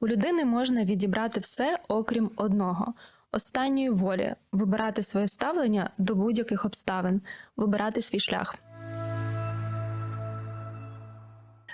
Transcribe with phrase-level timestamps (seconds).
[0.00, 2.94] У людини можна відібрати все, окрім одного
[3.32, 7.20] останньої волі вибирати своє ставлення до будь-яких обставин,
[7.56, 8.54] вибирати свій шлях.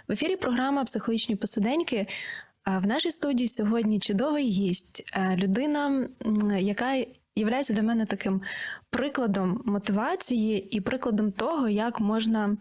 [0.09, 2.07] В ефірі програма Психологічні посиденьки.
[2.67, 6.09] В нашій студії сьогодні чудовий гість, е, людина,
[6.59, 6.93] яка
[7.37, 8.43] є для мене таким
[8.91, 12.57] прикладом мотивації і прикладом того, як можна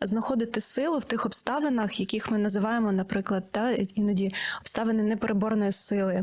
[0.00, 4.30] знаходити силу в тих обставинах, яких ми називаємо, наприклад, та іноді
[4.60, 6.20] обставини непереборної сили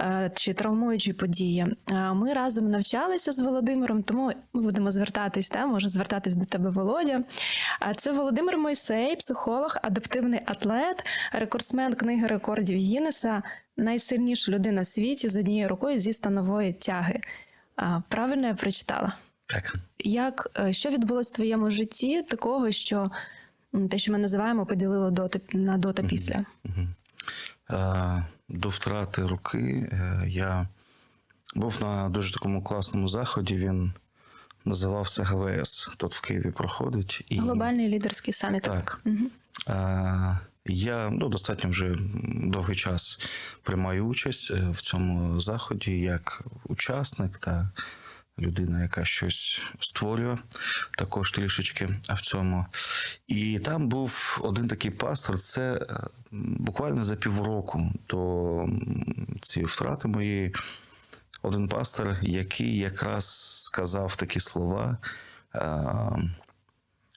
[0.00, 1.66] е, чи травмуючі події.
[1.92, 6.70] Е, Ми разом навчалися з Володимиром, тому ми будемо звертатись, та може звертатись до тебе,
[6.70, 7.24] Володя.
[7.80, 13.42] А Це Володимир Мойсей, психолог, адаптивний атлет, рекордсмен книги рекордів Гіннеса,
[13.76, 17.20] найсильніша людина в світі з однією рукою зі станової тяги.
[18.08, 19.12] Правильно я прочитала?
[19.48, 19.74] Так.
[19.98, 23.10] Як е, що відбулось в твоєму житті такого, що
[23.90, 26.44] те, що ми називаємо, поділило до на до та після?
[27.70, 30.68] Е, До втрати руки е, я
[31.54, 33.56] був на дуже такому класному заході.
[33.56, 33.92] Він
[34.64, 35.90] називався ГВС.
[35.96, 37.26] Тут в Києві проходить.
[37.28, 37.38] І...
[37.38, 38.62] Глобальний лідерський саміт.
[38.62, 39.00] Так.
[39.04, 39.30] Мгм.
[39.68, 43.18] Е, Я ну, достатньо вже довгий час
[43.62, 47.70] приймаю участь в цьому заході як учасник та
[48.38, 50.38] людина, яка щось створює,
[50.90, 52.66] також трішечки в цьому.
[53.26, 55.36] І там був один такий пастор.
[55.36, 58.68] Це е, буквально за півроку до
[59.40, 60.54] цієї втрати моєї.
[61.42, 63.26] Один пастор, який якраз
[63.64, 64.98] сказав такі слова.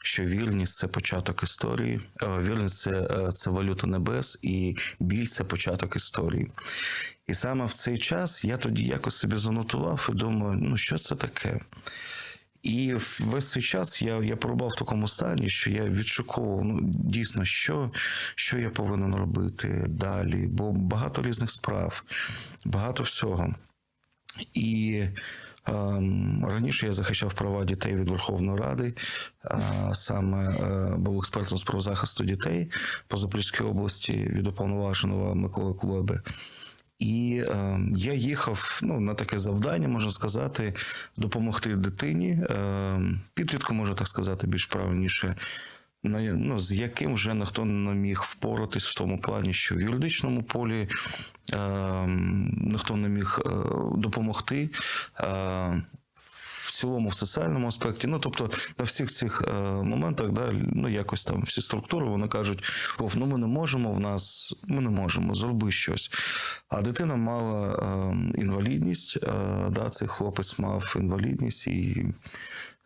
[0.04, 5.44] Що вірність це початок історії, е, вірність це, е, це валюта небес, і біль це
[5.44, 6.52] початок історії.
[7.28, 11.16] І саме в цей час я тоді якось собі занотував і думаю, ну що це
[11.16, 11.60] таке?
[12.64, 17.46] І весь цей час я, я пробував в такому стані, що я відшуковував ну, дійсно,
[17.46, 17.92] що,
[18.36, 22.04] що я повинен робити далі, бо багато різних справ,
[22.66, 23.56] багато всього.
[24.54, 25.04] І
[26.44, 28.94] раніше я захищав права дітей від Верховної Ради,
[29.94, 32.72] саме е, був експертом з правозахисту дітей
[33.08, 36.22] по Запорізькій області від уповноваженого Миколи Кулеби.
[37.00, 40.74] І е, я їхав ну, на таке завдання, можна сказати,
[41.18, 43.02] допомогти дитині, е,
[43.34, 45.36] підлітку, можна так сказати, більш правильніше,
[46.04, 50.90] ну, з яким вже ніхто не міг впоратись в тому плані, що в юридичному полі
[51.54, 52.06] е,
[52.58, 53.50] ніхто не міг е,
[53.98, 54.70] допомогти.
[55.20, 55.82] Е,
[56.72, 61.26] в цілому, в соціальному аспекті, ну тобто на всіх цих е, моментах, да, ну якось
[61.26, 62.64] там всі структури вони кажуть:
[63.16, 66.12] ну ми не можемо, в нас ми не можемо, зроби щось.
[66.70, 69.30] А дитина мала е, інвалідність, е,
[69.70, 72.06] да, цей хлопець мав інвалідність і.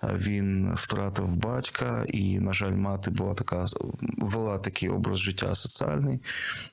[0.04, 3.66] Він втратив батька, і, на жаль, мати була така
[4.18, 6.20] вела такий образ життя соціальний.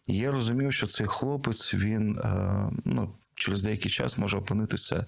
[0.07, 5.07] Я розумів, що цей хлопець він е, ну, через деякий час може опинитися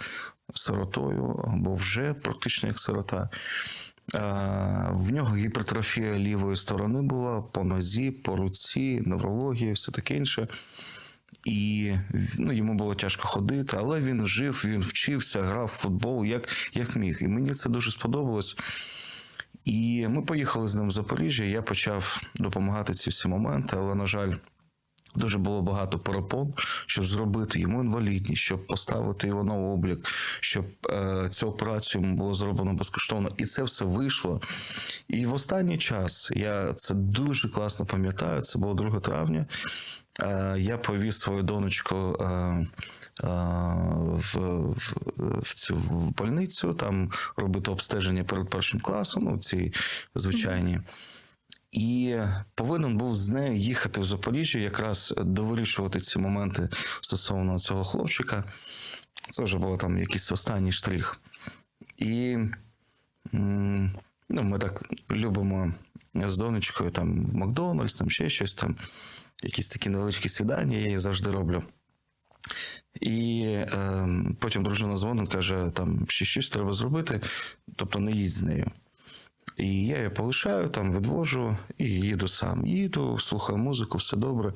[0.54, 3.28] сиротою, або вже практично як сирота.
[4.14, 4.18] Е,
[4.92, 10.48] В нього гіпертрофія лівої сторони була по нозі, по руці, неврологія, все таке інше.
[11.44, 11.92] І
[12.38, 16.96] ну, йому було тяжко ходити, але він жив, він вчився, грав в футбол як, як
[16.96, 17.18] міг.
[17.20, 18.56] І мені це дуже сподобалось.
[19.64, 21.44] І ми поїхали з ним в Запоріжжя.
[21.44, 24.34] Я почав допомагати ці всі моменти, але, на жаль,
[25.14, 26.54] дуже було багато перепон,
[26.86, 30.08] щоб зробити йому інвалідність, щоб поставити його на облік,
[30.40, 33.30] щоб е, цю операцію йому було зроблено безкоштовно.
[33.36, 34.40] І це все вийшло.
[35.08, 38.42] І в останній час я це дуже класно пам'ятаю.
[38.42, 39.46] Це було 2 травня.
[40.20, 42.66] Е, Я повіз свою донечку е, е,
[44.12, 44.36] в,
[44.70, 49.72] в, в цю в больницю, там робити обстеження перед першим класом, ну, ці
[50.14, 50.80] звичайні.
[51.72, 52.16] І
[52.54, 56.68] повинен був з нею їхати в Запоріжжя, якраз довирішувати ці моменти
[57.00, 58.44] стосовно цього хлопчика.
[59.30, 61.20] Це вже було там якийсь останній штрих.
[61.98, 62.38] І
[63.32, 65.74] ну, ми так любимо
[66.14, 68.76] з донечкою там в Макдональдс, там ще щось там,
[69.44, 71.62] якісь такі невеличкі свідання, я її завжди роблю.
[73.00, 74.08] І е,
[74.40, 77.20] потім дружина дзвонить, каже, там ще щось треба зробити,
[77.76, 78.66] тобто не їдь з нею.
[79.56, 82.66] І я її полишаю, там відвожу і їду сам.
[82.66, 84.52] Їду, слухаю музику, все добре.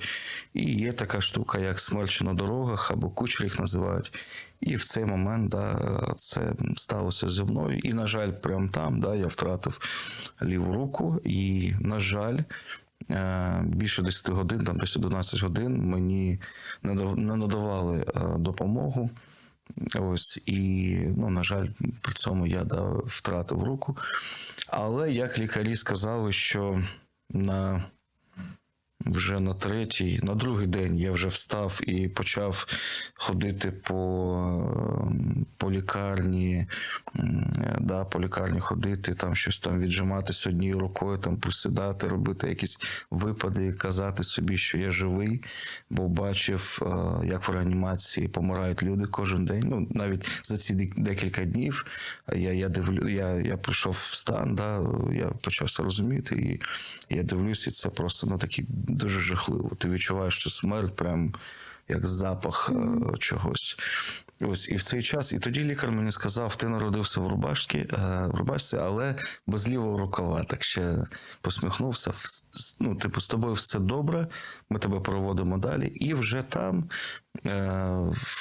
[0.54, 4.12] І є така штука, як смерчі на дорогах або кучер їх називають.
[4.60, 7.78] І в цей момент да, це сталося зі мною.
[7.78, 9.80] І, на жаль, прямо там да, я втратив
[10.42, 11.20] ліву руку.
[11.24, 12.38] І, на жаль,
[13.64, 16.40] більше 10 годин, там десь 11 годин, мені
[16.82, 19.10] не дав- надавали е, допомогу.
[20.00, 21.68] Ось і, ну, на жаль,
[22.00, 23.96] при цьому я да, втратив руку.
[24.68, 26.82] Але як лікарі сказали, що
[27.30, 27.84] на
[29.06, 32.66] вже на третій, на другий день я вже встав і почав
[33.14, 34.72] ходити по,
[35.56, 36.66] по лікарні,
[37.80, 42.78] да, по лікарні ходити, там щось там віджиматися однією рукою, там присідати, робити якісь
[43.10, 45.42] випади, казати собі, що я живий,
[45.90, 49.62] бо бачив, е, як в реанімації помирають люди кожен день.
[49.66, 51.86] Ну, навіть за ці декілька днів
[52.36, 56.60] я, я дивлю, я, я прийшов в стан, да, я почав розуміти, і
[57.10, 59.70] я дивлюся, і це просто ну, такі дуже жахливо.
[59.78, 61.34] Ти відчуваєш, що смерть прям
[61.88, 63.76] як запах е, чогось.
[64.40, 67.86] Ось і в цей час, і тоді лікар мені сказав: ти народився в рубашці, е,
[68.32, 69.14] в рубашці, але
[69.46, 70.44] без лівого рукава.
[70.44, 70.96] Так ще
[71.40, 72.12] посміхнувся.
[72.80, 74.28] Ну, типу, з тобою все добре.
[74.70, 75.86] Ми тебе проводимо далі.
[75.86, 76.88] І вже там,
[77.46, 77.72] е,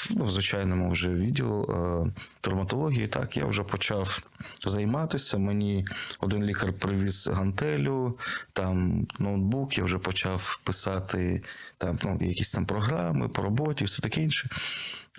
[0.09, 2.11] ну, в звичайному вже відділу е,
[2.41, 4.19] травматології, так я вже почав
[4.65, 5.37] займатися.
[5.37, 5.85] Мені
[6.19, 8.19] один лікар привіз гантелю,
[8.53, 11.43] там ноутбук, я вже почав писати
[11.77, 14.49] там ну, якісь там програми по роботі, все таке інше.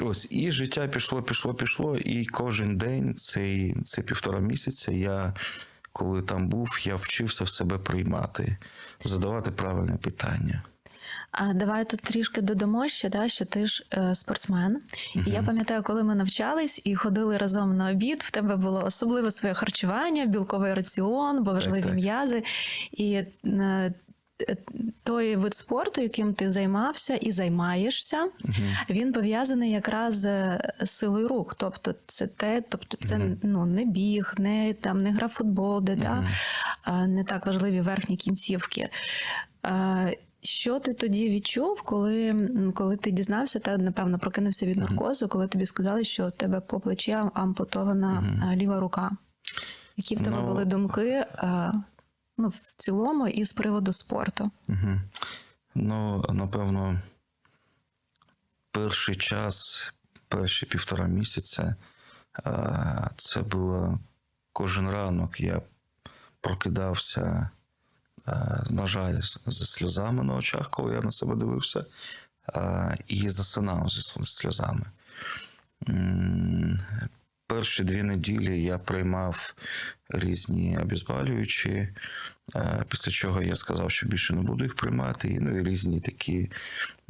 [0.03, 1.97] Ось і життя пішло, пішло, пішло.
[1.97, 5.35] І кожен день, цей, цей півтора місяця, я
[5.93, 8.57] коли там був, я вчився в себе приймати,
[9.05, 10.63] задавати правильне питання.
[11.31, 14.81] А давай тут трішки додамо ще, да, що ти ж е, спортсмен.
[15.27, 19.31] І я пам'ятаю, коли ми навчались і ходили разом на обід, в тебе було особливе
[19.31, 21.95] своє харчування, білковий раціон, бо важливі так.
[21.95, 22.43] м'язи.
[22.93, 23.95] І е,
[25.05, 28.29] той вид спорту, яким ти займався і займаєшся,
[28.91, 31.55] він пов'язаний якраз з силою рук.
[31.55, 35.97] Тобто, це те, тобто це ну не біг, не там не гра в футбол, де
[35.97, 36.25] да,
[37.07, 38.89] не так важливі верхні кінцівки.
[40.43, 45.67] Що ти тоді відчув, коли, коли ти дізнався та напевно прокинувся від наркозу, коли тобі
[45.67, 49.11] сказали, що в тебе по плечі ампутована а, ліва рука?
[49.97, 51.25] Які в тебе Ну, були думки
[52.39, 54.51] ну, в цілому і з приводу спорту?
[54.69, 55.01] Угу.
[55.75, 57.01] Ну, напевно,
[58.71, 59.93] перший час,
[60.29, 61.77] перші півтора місяця,
[63.17, 63.99] це було
[64.53, 65.41] кожен ранок.
[65.41, 65.63] Я
[66.41, 67.51] прокидався,
[68.71, 71.85] на жаль, зі сльозами на очах, коли я на себе дивився,
[73.07, 74.87] і засинав зі сльозами.
[77.49, 79.55] Перші дві неділі я приймав
[80.09, 81.89] різні обезболюючі,
[82.57, 85.39] е, після чого я сказав, що більше не буду їх приймати.
[85.41, 86.51] Ну і різні такі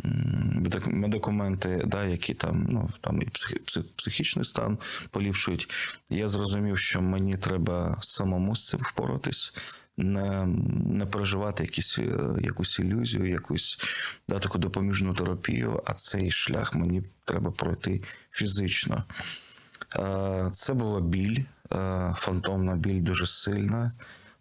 [0.05, 3.29] м, медик- медикаменти, да, які там, ну, там і
[3.97, 4.79] психічний стан
[5.11, 5.71] поліпшують.
[6.11, 9.53] Я зрозумів, що мені треба самому з цим впоратись.
[9.97, 10.47] Не,
[10.87, 13.79] не переживати якісь, е, якусь ілюзію, якусь
[14.29, 19.05] да, таку допоміжну терапію, а цей шлях мені треба пройти фізично.
[19.97, 21.39] Е, Це була біль,
[21.73, 23.93] е, фантомна біль дуже сильна.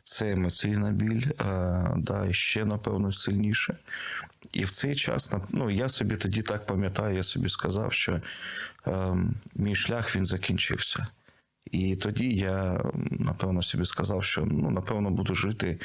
[0.04, 3.78] Це емоційна біль, е, да, ще, напевно, сильніше.
[4.54, 8.22] І в цей час ну, я собі тоді так пам'ятаю, я собі сказав, що
[9.56, 11.07] мій шлях він закінчився.
[11.72, 15.80] І тоді я, напевно, собі сказав, що ну, напевно, буду жити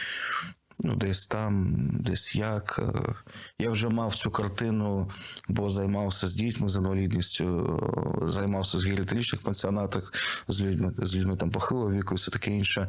[0.83, 2.81] десь там, десь як.
[2.95, 3.15] Е,
[3.59, 5.11] Я вже мав цю картину,
[5.49, 7.81] бо займався з дітьми з інвалідністю,
[8.23, 10.13] е, займався з геріатричних пансіонатах,
[10.49, 12.89] з людьми, з людьми там похилого віку і все таке інше.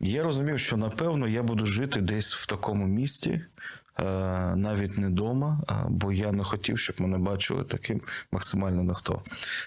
[0.00, 4.04] Я розумів, що напевно я буду жити десь в такому місті, е,
[4.56, 8.00] навіть не вдома, бо я не хотів, щоб мене бачили таким
[8.32, 9.22] максимально ніхто.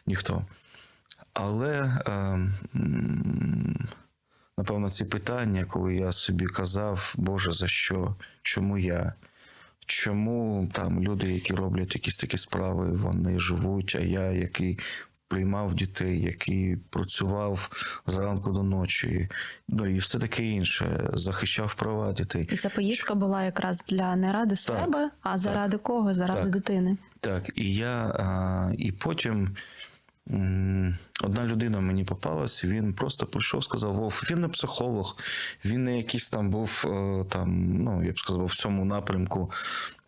[0.06, 0.46] ніхто.
[1.34, 2.40] Але е,
[4.58, 8.16] напевно, ці питання, коли я собі казав, Боже, за що?
[8.42, 9.14] Чому я?
[9.86, 14.80] Чому там люди, які роблять якісь такі справи, вони живуть, а я, який
[15.28, 17.70] приймав дітей, який працював
[18.06, 19.30] зранку до ночі,
[19.68, 22.50] ну і все таке інше, захищав права дітей.
[22.52, 26.14] І ця поїздка була якраз для не ради себе, а заради кого?
[26.14, 26.50] Заради Так.
[26.50, 26.98] дитини.
[27.20, 29.56] Так, і я, а, і потім
[31.24, 35.18] одна людина мені попалась, він просто прийшов, сказав: Вов, він не психолог,
[35.66, 39.52] він не якийсь там був е, там, ну я б сказав, в цьому напрямку.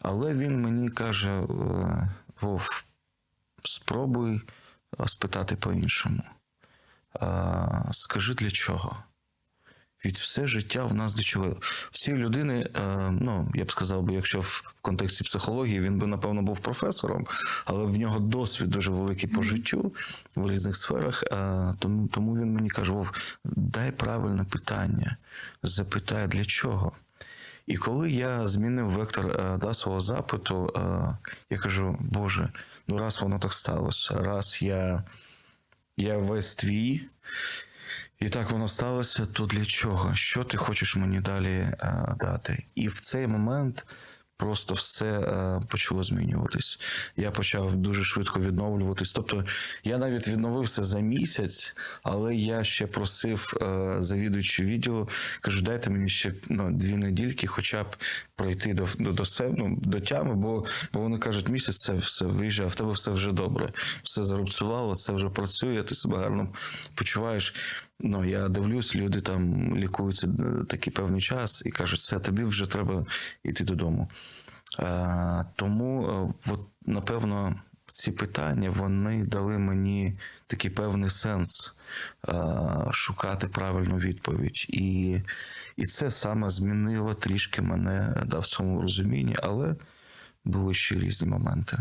[0.01, 1.45] Але він мені каже: е,
[2.41, 2.83] Вов,
[3.63, 4.41] спробуй
[5.05, 6.23] спитати по-іншому.
[7.91, 8.97] Скажи для чого?
[10.05, 11.55] Від все життя в нас чого?
[11.91, 16.07] В цій людини, е, ну я б сказав би, якщо в контексті психології він би
[16.07, 17.27] напевно був професором,
[17.65, 19.93] але в нього досвід дуже великий по життю
[20.35, 21.23] в різних сферах.
[21.23, 23.11] е, Тому, тому він мені каже: Вов,
[23.45, 25.17] дай правильне питання,
[25.63, 26.91] запитай для чого.
[27.67, 30.73] І коли я змінив вектор е, да, свого запиту,
[31.49, 32.49] я кажу: Боже,
[32.87, 35.03] ну раз воно так сталося, раз я,
[35.97, 37.01] я весь твій.
[38.19, 40.15] І так воно сталося, то для чого?
[40.15, 42.63] Що ти хочеш мені далі а, дати?
[42.75, 43.85] І в цей момент
[44.37, 46.79] просто все е, почало змінюватись.
[47.17, 49.11] Я почав дуже швидко відновлюватись.
[49.11, 49.45] Тобто
[49.83, 55.09] я навіть відновився за місяць, але я ще просив е, завідуючи відділу,
[55.41, 57.95] кажу, дайте мені ще ну, дві недільки, хоча б
[58.35, 62.25] пройти до до, до себе, ну, до тями, бо, бо вони кажуть, місяць це все
[62.25, 63.73] виїжджає, в тебе все вже добре,
[64.03, 66.53] все зарубцювало, все вже працює, ти себе гарно
[66.95, 67.53] почуваєш.
[67.99, 72.65] Ну, я дивлюсь, люди там лікуються е, такий певний час і кажуть, все, тобі вже
[72.65, 73.05] треба
[73.43, 74.09] йти додому.
[74.79, 76.07] А, тому,
[76.47, 77.55] е, от, напевно,
[77.91, 81.73] ці питання вони дали мені такий певний сенс
[82.21, 84.65] а, шукати правильну відповідь.
[84.69, 85.17] І,
[85.77, 89.75] і це саме змінило трішки мене да, в цьому розумінні, але
[90.45, 91.77] були ще різні моменти.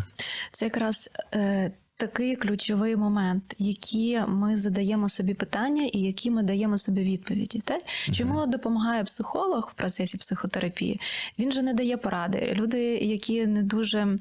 [0.53, 6.79] Це якраз е, такий ключовий момент, які ми задаємо собі питання і які ми даємо
[6.79, 7.61] собі відповіді.
[7.61, 7.79] Те,
[8.13, 11.01] чому допомагає психолог в процесі психотерапії?
[11.39, 12.53] Він же не дає поради.
[12.55, 14.19] Люди, які не дуже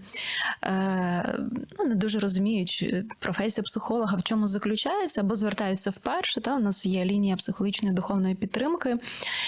[0.63, 1.39] е,
[1.79, 6.41] ну, не дуже розуміють, чи професія психолога в чому заключається, або звертаються вперше.
[6.41, 8.98] Та у нас є лінія психологічної духовної підтримки,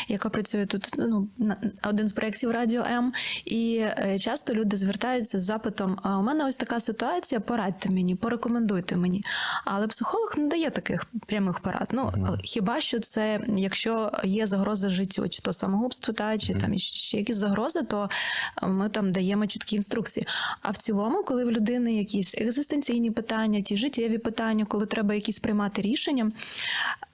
[0.08, 0.90] яка працює тут.
[0.98, 3.14] Ну на один з проєктів Радіо М.
[3.46, 8.16] І е, часто люди звертаються з запитом: а у мене ось така ситуація, порадьте мені,
[8.20, 9.24] порекомендуйте мені.
[9.66, 11.90] Але психолог не дає таких прямих порад.
[11.92, 12.38] Ну Мгм.
[12.44, 17.38] хіба що це, якщо є загроза життю, чи то самогубство, та чи там ще якісь
[17.38, 18.10] загрози, то
[18.64, 20.28] ми там даємо чіткі інструкції.
[20.62, 25.40] А в цілому, коли в людини якісь екзистенційні питання, ті життєві питання, коли треба якісь
[25.40, 26.32] приймати рішення.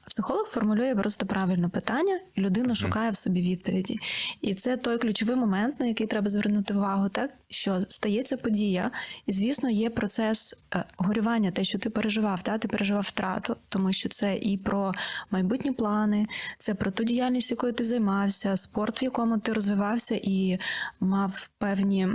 [0.07, 3.99] Психолог формулює просто правильне питання, і людина шукає в собі відповіді.
[4.41, 8.91] І це той ключовий момент, на який треба звернути увагу, так що стається подія,
[9.25, 13.93] і звісно, є процес е, горювання, те, що ти переживав, та ти переживав втрату, тому
[13.93, 14.91] що це і про
[15.31, 20.59] майбутні плани, це про ту діяльність, якою ти займався, спорт, в якому ти розвивався і
[20.99, 22.07] мав певні.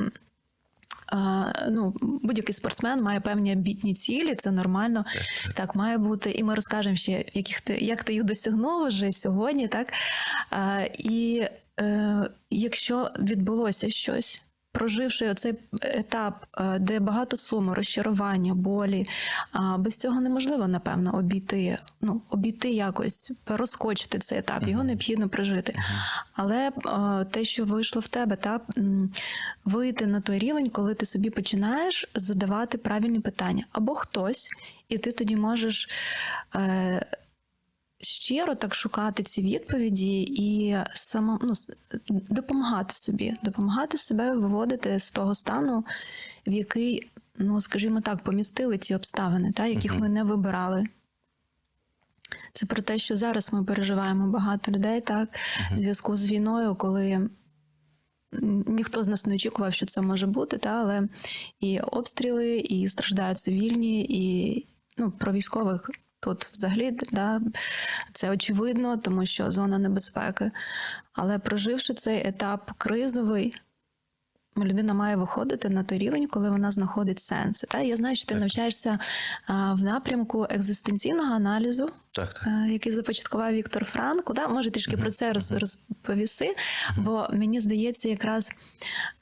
[1.71, 5.05] Ну, будь-який спортсмен має певні амбітні цілі, це нормально.
[5.55, 6.31] Так має бути.
[6.31, 9.93] І ми розкажемо ще, яких ти, як ти їх досягнув вже сьогодні, так?
[10.99, 11.45] І
[11.81, 19.07] е, якщо відбулося щось, проживши оцей етап, е, де багато суму, розчарування, болі,
[19.79, 25.75] без цього неможливо, напевно, обійти, ну, обійти якось, розкочити цей етап, його необхідно прожити.
[26.33, 28.61] Але е, те, що вийшло в тебе, та
[29.65, 34.51] вийти на той рівень, коли ти собі починаєш задавати правильні питання, або хтось,
[34.89, 35.89] і ти тоді можеш.
[38.31, 41.53] Щиро так шукати ці відповіді і само, ну,
[42.09, 45.85] допомагати собі, допомагати себе виводити з того стану,
[46.47, 50.87] в який, ну скажімо так, помістили ці обставини, та, яких ми не вибирали.
[52.53, 55.29] Це про те, що зараз ми переживаємо багато людей, так,
[55.73, 57.31] в зв'язку з війною, коли
[58.67, 61.09] ніхто з нас не очікував, що це може бути, та, але
[61.61, 67.41] і обстріли, і страждають цивільні, і ну, про військових тут взагалі да,
[68.13, 70.51] це очевидно, тому що зона небезпеки.
[71.13, 73.55] Але проживши цей етап кризовий,
[74.57, 77.67] людина має виходити на той рівень, коли вона знаходить сенси.
[77.67, 78.99] Та я знаю, що ти навчаєшся
[79.49, 82.47] в напрямку екзистенційного аналізу, Так, так.
[82.47, 84.33] е, який започаткував Віктор Франкл.
[84.33, 84.49] Да?
[84.49, 86.55] Може, трішки про це роз, розповіси,
[86.97, 88.51] бо мені здається, якраз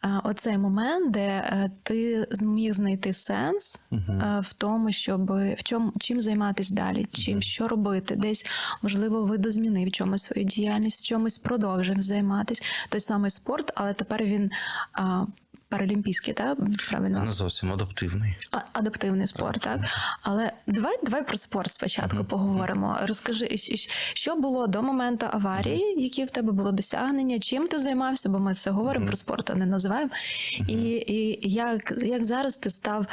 [0.05, 3.81] е, оцей момент, де е, ти зміг знайти сенс
[4.41, 8.47] в тому, щоб в чому чим займатися далі, чим що робити, десь
[8.83, 12.63] можливо видозмінив чомусь свою діяльність, чомусь продовжив займатися.
[12.89, 14.51] Той самий спорт, але тепер він.
[15.69, 16.59] Паралімпійський, так?
[16.91, 17.25] Правильно?
[17.25, 18.37] Не зовсім адаптивний.
[18.51, 19.81] А- адаптивний спорт, так?
[20.23, 22.99] Але давай, давай про спорт спочатку поговоримо.
[23.03, 23.49] Розкажи,
[24.15, 28.53] що було до моменту аварії, які в тебе було досягнення, чим ти займався, бо ми
[28.53, 30.11] все говоримо про спорт, а не називаємо.
[30.69, 30.75] І,
[31.07, 33.07] і як, як зараз ти став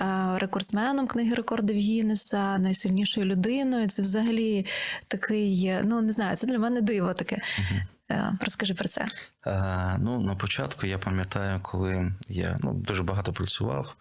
[0.00, 0.04] е,
[0.38, 3.88] рекордсменом книги рекордів Гіннеса, найсильнішою людиною.
[3.88, 4.66] Це взагалі
[5.08, 7.38] такий, ну не знаю, це для мене диво таке.
[8.12, 9.06] Е, Розкажи про це.
[9.46, 13.96] Е, ну, на початку я пам'ятаю, коли я ну, дуже багато працював,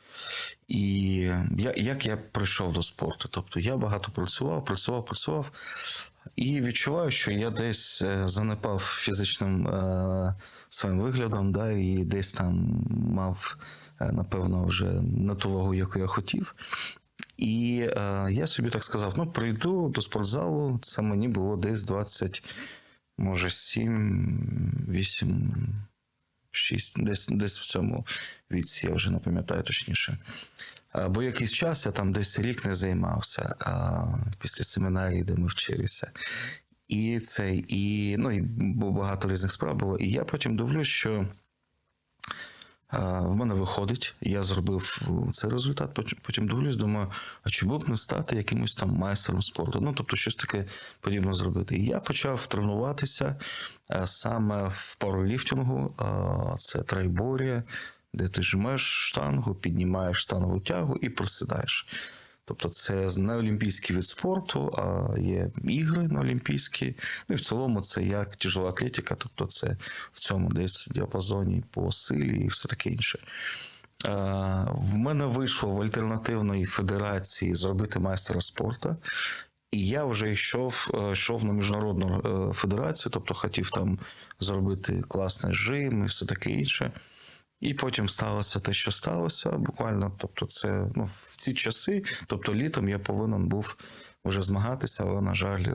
[0.68, 1.14] і
[1.58, 3.30] я, як я прийшов до спорту.
[3.32, 5.52] Тобто я багато працював, працював, працював,
[6.36, 10.36] і відчуваю, що я десь е, занепав фізичним е,
[10.70, 13.58] своїм виглядом, да, і десь там мав,
[14.00, 16.56] напевно, вже не ту вагу, яку я хотів.
[17.38, 22.44] І е, я собі так сказав: ну, прийду до спортзалу, це мені було десь 20,
[23.18, 25.86] може, 7, 8,
[26.52, 28.06] 6, десь, десь в цьому
[28.52, 30.18] віці, я вже не пам'ятаю точніше.
[31.10, 34.04] Бо якийсь час я там десь рік не займався а,
[34.40, 36.12] після семінарії, де ми вчилися.
[36.88, 38.42] І це, і, ну, і
[38.76, 39.98] багато різних справ було.
[39.98, 41.28] І я потім дивлюсь, що
[42.92, 47.12] В мене виходить, я зробив цей результат, потім- дивлюсь, думаю,
[47.44, 49.80] а чому б не стати якимось там майстером спорту?
[49.82, 50.66] Ну, тобто, щось таке
[51.02, 51.76] подібне зробити.
[51.76, 53.36] І я почав тренуватися
[53.92, 55.96] е, саме в пауерліфтингу,
[56.58, 57.64] це трайборія,
[58.14, 61.88] де ти жмеш штангу, піднімаєш штанову тягу і присідаєш.
[62.46, 66.96] Тобто це не олімпійський від спорту, а є ігри на олімпійські.
[67.30, 69.78] Ну і в цілому це як тяжела атлетика, тобто це
[70.12, 73.20] в цьому десь діапазоні по силі і все таке інше.
[74.72, 78.98] В мене вийшло в альтернативної федерації зробити майстера спорту.
[79.72, 84.00] І я вже йшов, е, йшов на міжнародну е, федерацію, тобто хотів там
[84.40, 86.92] зробити класний жим і все таке інше.
[87.62, 89.52] І потім сталося те, що сталося.
[89.52, 93.78] Буквально, тобто, це ну, в ці часи, тобто літом я повинен був
[94.26, 95.66] вже змагатися, але, на жаль,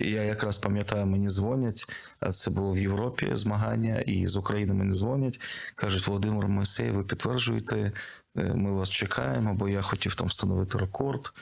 [0.00, 1.86] я якраз пам'ятаю, мені дзвонять.
[2.30, 5.40] Це було в Європі змагання, і з України мені дзвонять.
[5.74, 7.92] Кажуть, Володимир Моїсей, ви підтверджуєте,
[8.36, 11.32] е, ми вас чекаємо, бо я хотів там встановити рекорд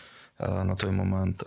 [0.40, 1.44] на той момент.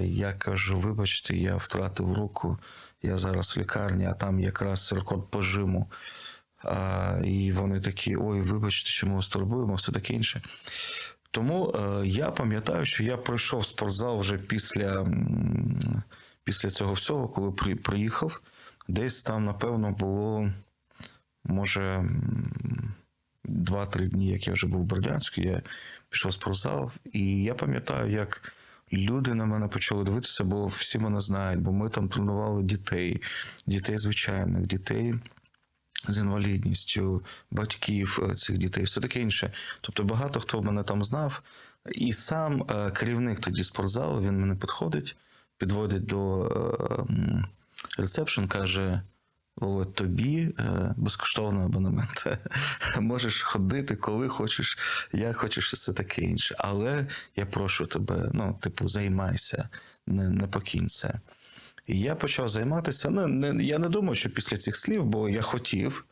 [0.00, 2.58] Я кажу: вибачте, я втратив руку,
[3.02, 5.90] я зараз в лікарні, а там якраз рекорд по жиму.
[6.64, 10.42] А, і вони такі: ой, вибачте, що ми вас турбуємо, все таке інше.
[11.30, 15.06] Тому е, я пам'ятаю, що я пройшов спортзал вже після,
[16.44, 18.40] після цього всього, коли при, приїхав.
[18.88, 20.50] Десь там, напевно, було,
[21.44, 22.08] може,
[23.44, 25.62] 2-3 дні, як я вже був в Бердянську, я
[26.08, 28.52] пішов в спортзал, і я пам'ятаю, як
[28.92, 33.22] люди на мене почали дивитися, бо всі мене знають, бо ми там тренували дітей,
[33.66, 35.14] дітей звичайних, дітей
[36.08, 39.52] з інвалідністю, батьків е, цих дітей, все таке інше.
[39.80, 41.42] Тобто багато хто мене там знав.
[41.92, 45.16] І сам е, керівник тоді спортзалу він мене підходить,
[45.58, 47.44] підводить до е,
[47.98, 49.02] ресепшн, каже:
[49.56, 50.54] О, тобі
[50.96, 52.26] безкоштовний абонемент.
[53.00, 54.78] Можеш ходити, коли хочеш,
[55.12, 56.54] як хочеш, все таке інше.
[56.58, 57.06] Але
[57.36, 59.68] я прошу тебе, ну, типу, займайся,
[60.06, 61.20] не, не покинь це.
[61.86, 63.10] І я почав займатися.
[63.10, 66.06] Ну, не, я не думаю, що після цих слів, бо я хотів,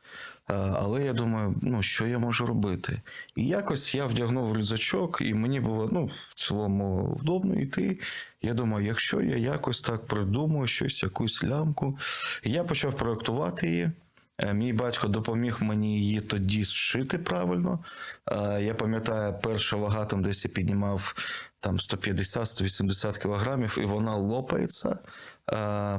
[0.50, 3.00] е, але я думаю, ну що я можу робити?
[3.36, 7.98] І якось я вдягнув рюкзачок, і мені було ну, в цілому вдобно йти.
[8.42, 11.98] Я думаю, якщо я якось так придумаю щось, якусь лямку,
[12.44, 13.90] я почав проектувати її.
[14.38, 17.78] Е, Мій батько допоміг мені її тоді зшити правильно.
[18.26, 21.14] Е, Я пам'ятаю, перша вага там десь я піднімав
[21.60, 24.98] там 150-180 кілограмів, і вона лопається,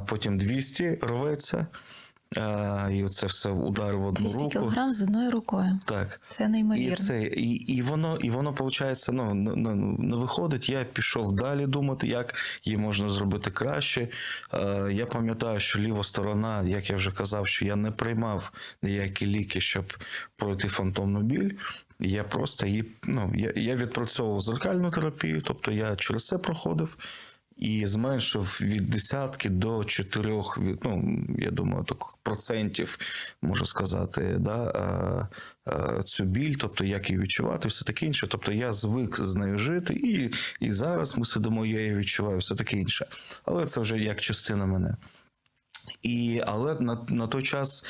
[0.06, 1.66] потім 200 рветься,
[2.36, 4.50] е, і це все удар в одну 200 руку.
[4.50, 5.78] кілограм з одною рукою.
[5.84, 6.20] Так.
[6.28, 10.68] Це І це і, і воно, і воно виходить, ну, не, не, не виходить.
[10.68, 14.08] Я пішов далі думати, як її можна зробити краще.
[14.54, 19.26] Е, я пам'ятаю, що ліва сторона, як я вже казав, що я не приймав ніякі
[19.26, 19.94] ліки, щоб
[20.36, 21.50] пройти фантомну біль.
[22.04, 26.96] Я просто її, ну, я, я відпрацьовував зеркальну терапію, тобто я через це проходив.
[27.56, 32.98] І зменшив від десятки до чотирьох, ну я думаю, так процентів
[33.42, 34.70] можу сказати, да,
[35.66, 38.26] е, е, цю біль, тобто як її відчувати, все таке інше.
[38.26, 42.54] Тобто я звик з нею жити, і, і зараз ми сидимо, я її відчуваю, все
[42.54, 43.06] таке інше.
[43.44, 44.96] Але це вже як частина мене.
[46.02, 47.84] І, але на, на той час.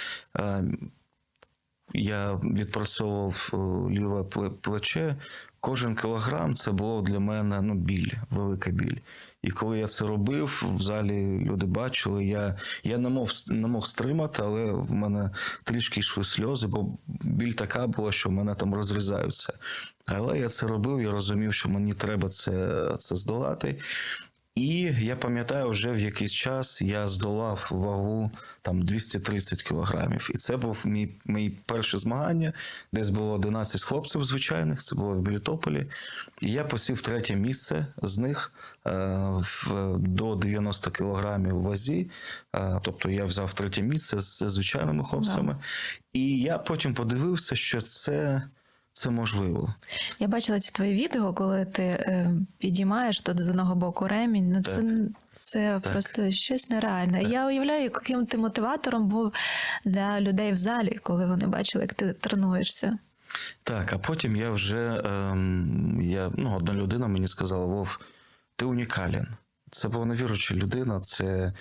[1.95, 3.57] Я відпрацьовував е,
[3.95, 4.25] ліве
[4.61, 5.17] плече.
[5.61, 8.97] Кожен кілограм це було для мене ну, біль, велика біль.
[9.43, 13.87] І коли я це робив, в залі люди бачили, я, я не, мог, не мог
[13.87, 15.31] стримати, але в мене
[15.65, 19.53] трішки йшли сльози, бо біль така була, що в мене там розрізаються.
[20.07, 23.79] Але я це робив, я розумів, що мені треба це, це здолати.
[24.55, 28.31] І я пам'ятаю, вже в якийсь час я здолав вагу
[28.63, 30.31] там 230 кілограмів.
[30.35, 32.53] І це був мій, мій перше змагання.
[32.93, 35.87] Десь було 11 хлопців звичайних, це було в Мелітополі.
[36.41, 38.53] І я посів третє місце з них
[38.87, 38.91] е,
[39.31, 42.11] в, до 90 кілограмів в вазі.
[42.57, 45.57] Е, тобто я взяв третє місце з звичайними хлопцями.
[46.13, 48.43] І я потім подивився, що це,
[48.93, 49.75] це можливо.
[50.19, 54.53] Я бачила ці твої відео, коли ти е, підіймаєш тут з одного боку ремінь.
[54.53, 54.83] Ну це,
[55.35, 55.93] це Так.
[55.93, 57.23] просто щось нереальне.
[57.23, 59.33] Я уявляю, яким ти мотиватором був
[59.85, 62.99] для людей в залі, коли вони бачили, як ти тренуєшся.
[63.63, 68.01] Так, а потім я вже ем, я, ну, одна людина мені сказала: Вов,
[68.57, 69.27] ти унікален.
[69.73, 71.53] Це була невіруюча людина, це е,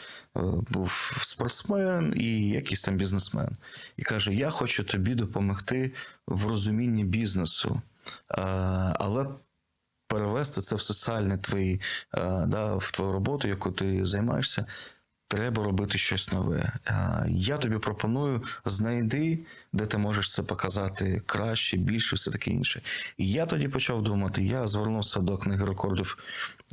[0.70, 3.58] був спортсмен і якийсь там бізнесмен.
[3.98, 5.94] І каже: Я хочу тобі допомогти
[6.28, 7.82] в розумінні бізнесу,
[8.30, 8.42] е,
[9.00, 9.28] але
[10.08, 11.82] перевести це в соціальні твої,
[12.14, 14.66] е, да, в твою роботу, яку ти займаєшся.
[15.32, 16.74] Треба робити щось нове.
[17.28, 19.40] Я тобі пропоную знайди,
[19.74, 22.82] де ти можеш це показати краще, більше, все таке інше.
[23.18, 24.44] І я тоді почав думати.
[24.44, 26.18] Я звернувся до книги рекордів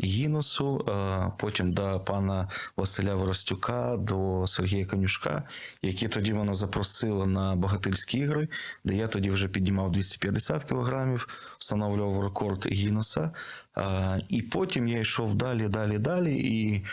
[0.04, 5.42] Гіннесу, а, потім до пана Василя Воростюка, до Сергія Конюшка,
[5.82, 8.48] які тоді мене запросили на багатильські ігри,
[8.84, 13.30] де я тоді вже піднімав 250 кілограмів, встановлював рекорд Гіннеса.
[13.74, 16.36] А, І потім я йшов далі, далі, далі.
[16.36, 16.84] І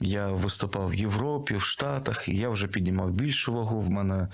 [0.00, 3.80] я виступав в Європі, в Штатах, і я вже піднімав більшу вагу.
[3.80, 4.28] В мене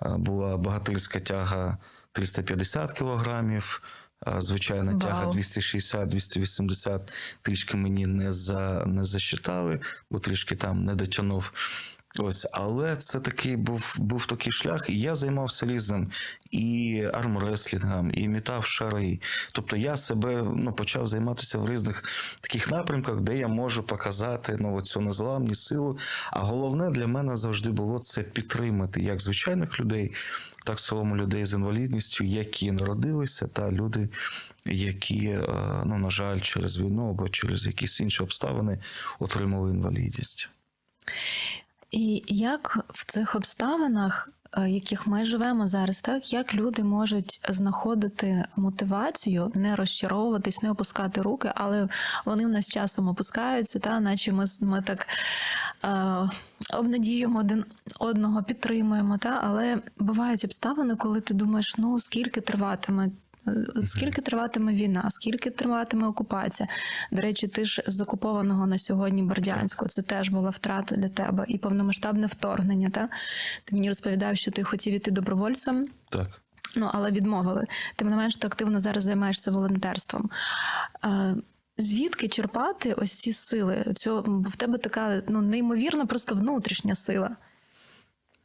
[0.00, 1.78] була багатильська тяга
[2.12, 3.82] 350 кілограмів.
[4.20, 5.34] а, Звичайна тяга Вау.
[5.34, 7.00] 260-280
[7.42, 9.80] трішки мені не за не засчитали,
[10.10, 11.52] бо трішки там не дотягнув.
[12.18, 16.10] Ось, але це такий був, був такий шлях, і я займався різним
[16.50, 19.20] і армреслінгом, і мітав шари.
[19.52, 22.04] Тобто я себе ну, почав займатися в різних
[22.40, 25.98] таких напрямках, де я можу показати ну, цю незламність силу.
[26.30, 30.12] А головне для мене завжди було це підтримати як звичайних людей,
[30.64, 34.08] так цілому людей з інвалідністю, які народилися, та люди,
[34.64, 35.48] які, е,
[35.84, 38.78] ну, на жаль, через війну або через якісь інші обставини
[39.18, 40.48] отримали інвалідність.
[41.90, 48.44] І як в цих обставинах, е, яких ми живемо зараз, так як люди можуть знаходити
[48.56, 51.88] мотивацію, не розчаровуватись, не опускати руки, але
[52.24, 55.06] вони в нас часом опускаються, та наче ми, ми так
[55.84, 57.64] е, обнадіюємо один
[58.00, 63.10] одного, підтримуємо, та але бувають обставини, коли ти думаєш, ну скільки триватиме.
[63.46, 63.52] Е,
[63.84, 66.68] Скільки триватиме війна, скільки триватиме окупація?
[67.12, 69.88] До речі, ти ж з окупованого на сьогодні Бердянську.
[69.88, 72.90] Це теж була втрата для тебе і повномасштабне вторгнення.
[72.90, 73.08] Та
[73.64, 75.88] ти мені розповідав, що ти хотів іти добровольцем.
[76.08, 76.26] Так.
[76.76, 77.64] Ну, але відмовили.
[77.96, 80.30] Тим не менш, ти активно зараз займаєшся волонтерством.
[81.04, 81.34] Е,
[81.78, 83.84] Звідки черпати ось ці сили?
[83.94, 87.36] Цього, в тебе така ну, неймовірна, просто внутрішня сила.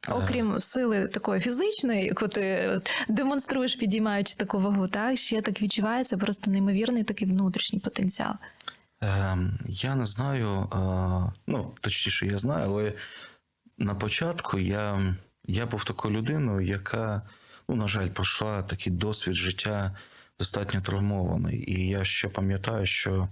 [0.10, 6.52] Окрім сили такої фізичної, яку ти демонструєш, підіймаючи таку вагу, так ще так відчувається просто
[6.52, 8.34] неймовірний такий внутрішній потенціал.
[9.02, 12.94] Ем, я не знаю, е, ну, точніше, я знаю, але
[13.78, 15.16] на початку я,
[15.46, 17.22] я був такою людиною, яка,
[17.70, 19.96] ну, на жаль, пройшла такий досвід життя
[20.40, 21.72] достатньо травмований.
[21.72, 23.28] І я ще пам'ятаю, що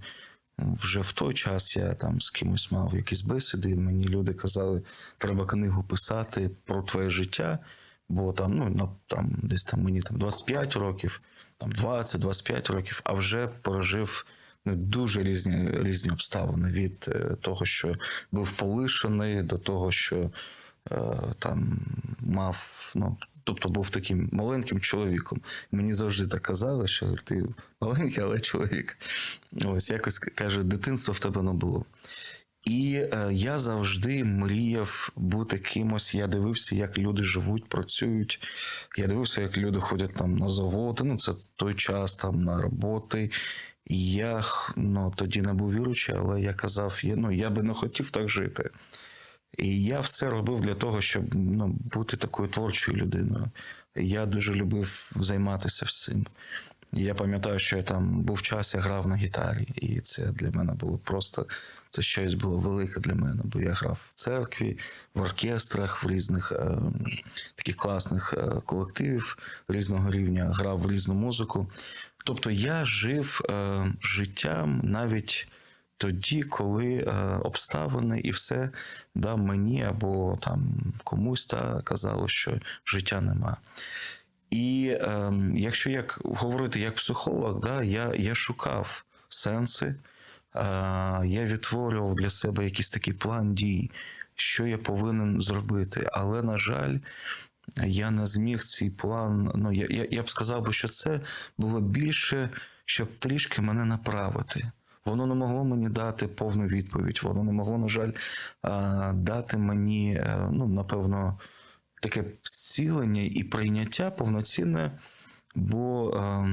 [0.58, 4.82] вже в той час я там з кимось мав якісь бесіди, мені люди казали,
[5.18, 7.58] треба книгу писати про твоє життя,
[8.08, 11.20] бо там, ну, там десь там мені там 25 років,
[11.56, 14.26] там 20-25 років, а вже пережив
[14.64, 17.94] ну, дуже різні, різні обставини від е, того, що
[18.32, 20.30] був полишений, до того, що
[20.90, 21.00] е,
[21.38, 21.78] там
[22.20, 25.40] мав, ну, тобто був таким маленьким чоловіком.
[25.72, 27.44] Мені завжди так казали, що ти
[27.80, 28.96] маленький, але чоловік.
[29.64, 31.84] Ось якось каже, дитинства в тебе не було.
[32.64, 36.14] І е, я завжди мріяв бути кимось.
[36.14, 38.40] Я дивився, як люди живуть, працюють.
[38.98, 41.04] Я дивився, як люди ходять там на заводи.
[41.04, 43.30] Ну, це той час там на роботи.
[43.86, 44.42] І я
[44.76, 48.28] ну, тоді не був віручий, але я казав, я, ну, я би не хотів так
[48.28, 48.70] жити.
[49.58, 53.50] І я все робив для того, щоб ну, бути такою творчою людиною.
[53.96, 56.26] Я дуже любив займатися всім.
[56.92, 60.72] Я пам'ятаю, що я там був час, я грав на гітарі, і це для мене
[60.72, 61.46] було просто
[61.90, 64.78] це щось було велике для мене, бо я грав в церкві,
[65.14, 66.78] в оркестрах, в різних е,
[67.54, 69.38] таких класних е, колективів
[69.68, 71.66] різного рівня, грав в різну музику.
[72.24, 75.48] Тобто я жив е, життям навіть
[75.96, 77.12] тоді, коли е,
[77.44, 78.70] обставини і все
[79.14, 83.56] да, мені або там комусь та казало, що життя нема.
[84.50, 89.96] І е, якщо як говорити як психолог, да, я, я шукав сенси, е,
[91.24, 93.90] я відтворював для себе якийсь такий план дій,
[94.34, 96.08] що я повинен зробити.
[96.12, 96.98] Але, на жаль,
[97.84, 99.52] я не зміг цей план.
[99.54, 101.20] Ну, я, я, я б сказав що це
[101.58, 102.50] було більше,
[102.84, 104.70] щоб трішки мене направити.
[105.06, 107.20] Воно не могло мені дати повну відповідь.
[107.22, 108.12] Воно не могло, на жаль,
[109.14, 111.38] дати мені, е, ну, напевно,
[112.00, 114.90] таке зцілення і прийняття повноцінне,
[115.54, 116.48] бо е,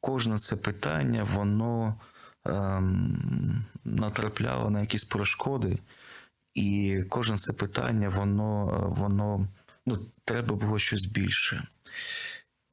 [0.00, 2.00] кожне це питання, воно
[2.46, 2.82] е,
[3.84, 5.78] натрапляло на якісь перешкоди,
[6.54, 9.48] і кожне це питання, воно, е, воно
[9.86, 11.68] ну, треба було щось більше.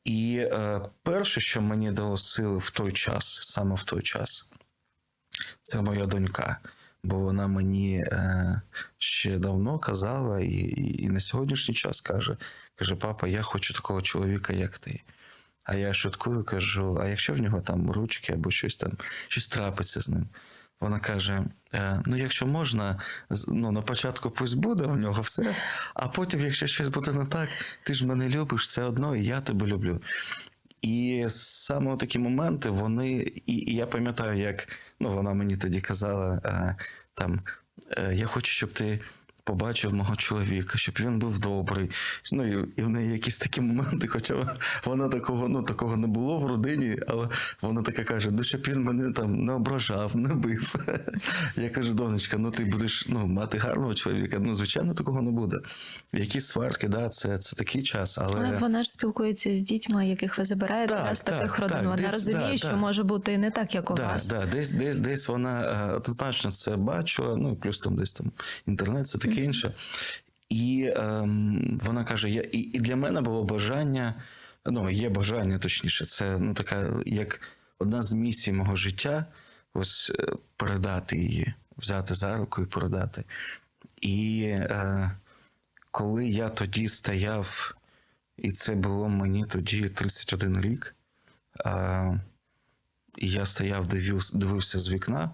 [0.04, 4.52] І е, перше, що мені дало сили в той час, саме в той час,
[5.62, 6.60] це моя донька.
[7.04, 8.62] Бо вона мені е,
[8.98, 12.38] ще давно казала, і, і, і на сьогоднішній час каже:
[12.76, 15.02] каже: Папа, я хочу такого чоловіка, як ти.
[15.64, 18.92] А я шуткую, кажу: а якщо в нього там ручки або щось там,
[19.28, 20.30] щось трапиться з ним?
[20.82, 23.00] Вона каже: е, ну, якщо можна,
[23.48, 25.56] ну, на початку пусть буде в нього все,
[25.94, 27.50] а потім, якщо щось буде не так,
[27.84, 30.02] ти ж мене любиш все одно, і я тебе люблю.
[30.82, 33.12] І саме такі моменти, вони.
[33.46, 34.68] І, і я пам'ятаю, як
[35.00, 36.76] ну, вона мені тоді казала: е,
[37.14, 37.42] там,
[37.98, 39.00] е, я хочу, щоб ти
[39.52, 41.90] побачив мого чоловіка, щоб він був добрий.
[42.32, 46.08] Ну, і, і в неї якісь такі моменти, хоча вона- вона такого, ну, такого не
[46.08, 47.28] було в родині, але
[47.62, 50.76] вона така каже: ну, щоб він мене там не ображав, не бив.
[51.58, 54.38] Я кажу, донечка, ну ти будеш ну, мати гарного чоловіка.
[54.40, 55.58] Ну, звичайно, такого не буде.
[56.14, 58.46] Якісь сварки, да, це, це такий час, але.
[58.48, 61.78] Але вона ж спілкується з дітьми, яких ви забираєте Так, з таких так, родин.
[61.78, 62.76] так, Вона десь, розуміє, да, що да.
[62.76, 64.28] може бути не так, як у Да, вас.
[64.28, 65.62] да, десь, десь, десь вона
[65.92, 68.32] е, однозначно це бачила, ну плюс там десь там
[68.68, 69.74] інтернет, це таке інше.
[70.50, 74.16] І ем, вона каже: я, і, і для мене було бажання,
[74.66, 77.42] ну, є бажання, точніше, це ну, така, як
[77.80, 79.26] одна з місій мого життя,
[79.74, 83.24] ось е, передати її, взяти за руку і передати.
[84.02, 85.12] І е,
[85.92, 87.76] коли я тоді стояв,
[88.38, 90.96] і це було мені тоді 31 рік.
[91.66, 92.20] Е,
[93.18, 95.32] і я стояв, дивив, дивився з вікна,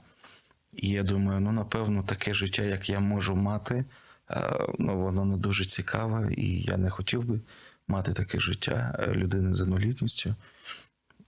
[0.78, 3.86] і я думаю, ну, напевно, таке життя, як я можу мати,
[4.32, 7.40] е, ну, воно не дуже цікаве, і я не хотів би
[7.88, 10.36] мати таке життя е, людини з інвалідністю.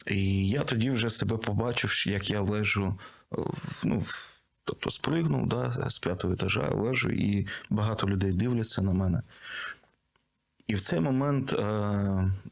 [0.07, 2.99] І я тоді вже себе побачив, як я лежу,
[3.33, 3.37] е,
[3.83, 4.03] ну,
[4.65, 9.21] тобто спригнув да, з п'ятого етажа, лежу, і багато людей дивляться на мене.
[10.67, 11.61] І в цей момент е,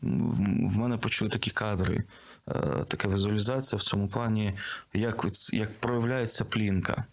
[0.01, 2.03] в- мене почали такі кадри,
[2.87, 4.53] така візуалізація в цьому плані,
[4.93, 7.05] як, як проявляється плінка.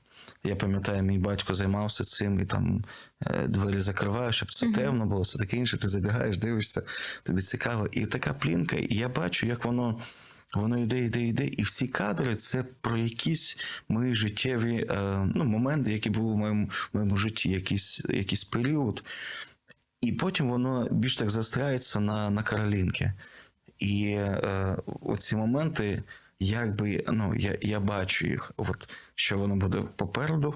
[0.45, 2.85] Я пам'ятаю, мій батько займався цим і там
[3.27, 5.79] е, двері закриває, щоб це темно було, все таке інше.
[5.79, 6.83] Ти забігаєш, дивишся,
[7.23, 7.89] тобі цікаво.
[7.93, 10.01] І така плінка, і я бачу, як воно.
[10.55, 13.57] Воно йде, йде, йде, і всі кадри це про якісь
[13.89, 19.03] мої життєві е, ну, моменти, які були в моєму, в моєму житті, якийсь, якийсь період.
[20.01, 23.13] І потім воно більш так застряється на, на Каролінки.
[23.79, 26.03] І е, оці моменти,
[26.41, 30.55] якби ну, я, я бачу їх, от, що воно буде попереду.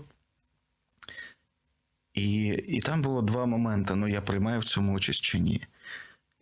[2.15, 5.67] І, і там було два моменти: ну, я приймаю в цьому участь чи ні.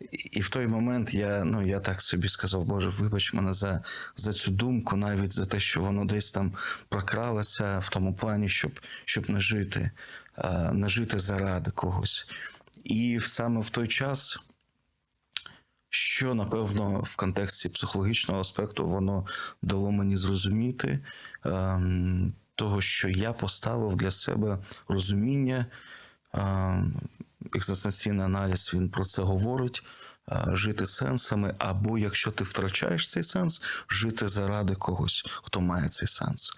[0.00, 3.82] І, і в той момент я, ну, я так собі сказав, Боже, вибач мене за,
[4.16, 6.52] за цю думку, навіть за те, що воно десь там
[6.88, 9.90] прокралося в тому плані, щоб, щоб не жити,
[10.38, 12.28] е, не жити заради когось.
[12.84, 14.38] І саме в той час,
[15.96, 19.26] що напевно в контексті психологічного аспекту воно
[19.62, 20.98] дало мені зрозуміти,
[21.44, 25.66] ем, того, що я поставив для себе розуміння.
[26.34, 26.94] ем,
[27.54, 29.82] Екзистенційний аналіз він про це говорить.
[30.32, 36.08] е, Жити сенсами, або якщо ти втрачаєш цей сенс, жити заради когось, хто має цей
[36.08, 36.52] сенс.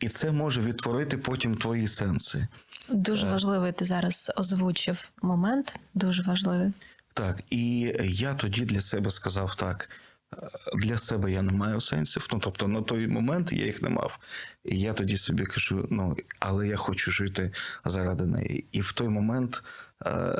[0.00, 2.48] І це може відтворити потім твої сенси.
[2.90, 6.72] Дуже важливий ти зараз озвучив момент, дуже важливий.
[7.18, 9.90] Так, і я тоді для себе сказав так:
[10.32, 10.36] е,
[10.74, 12.28] для себе я не маю сенсів.
[12.32, 14.18] Ну, тобто, на той момент я їх не мав.
[14.64, 17.52] І я тоді собі кажу: ну, але я хочу жити
[17.84, 18.64] заради неї.
[18.72, 19.62] І в той момент
[20.06, 20.32] е,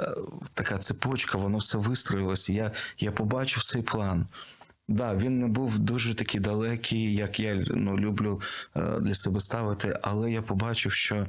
[0.55, 2.53] така цепочка, воно все вистроїлося.
[2.53, 4.27] Я, я побачив цей план.
[4.89, 8.41] Да, він не був дуже такий далекий, як я ну, люблю
[8.77, 11.27] е, для себе ставити, але я побачив, що,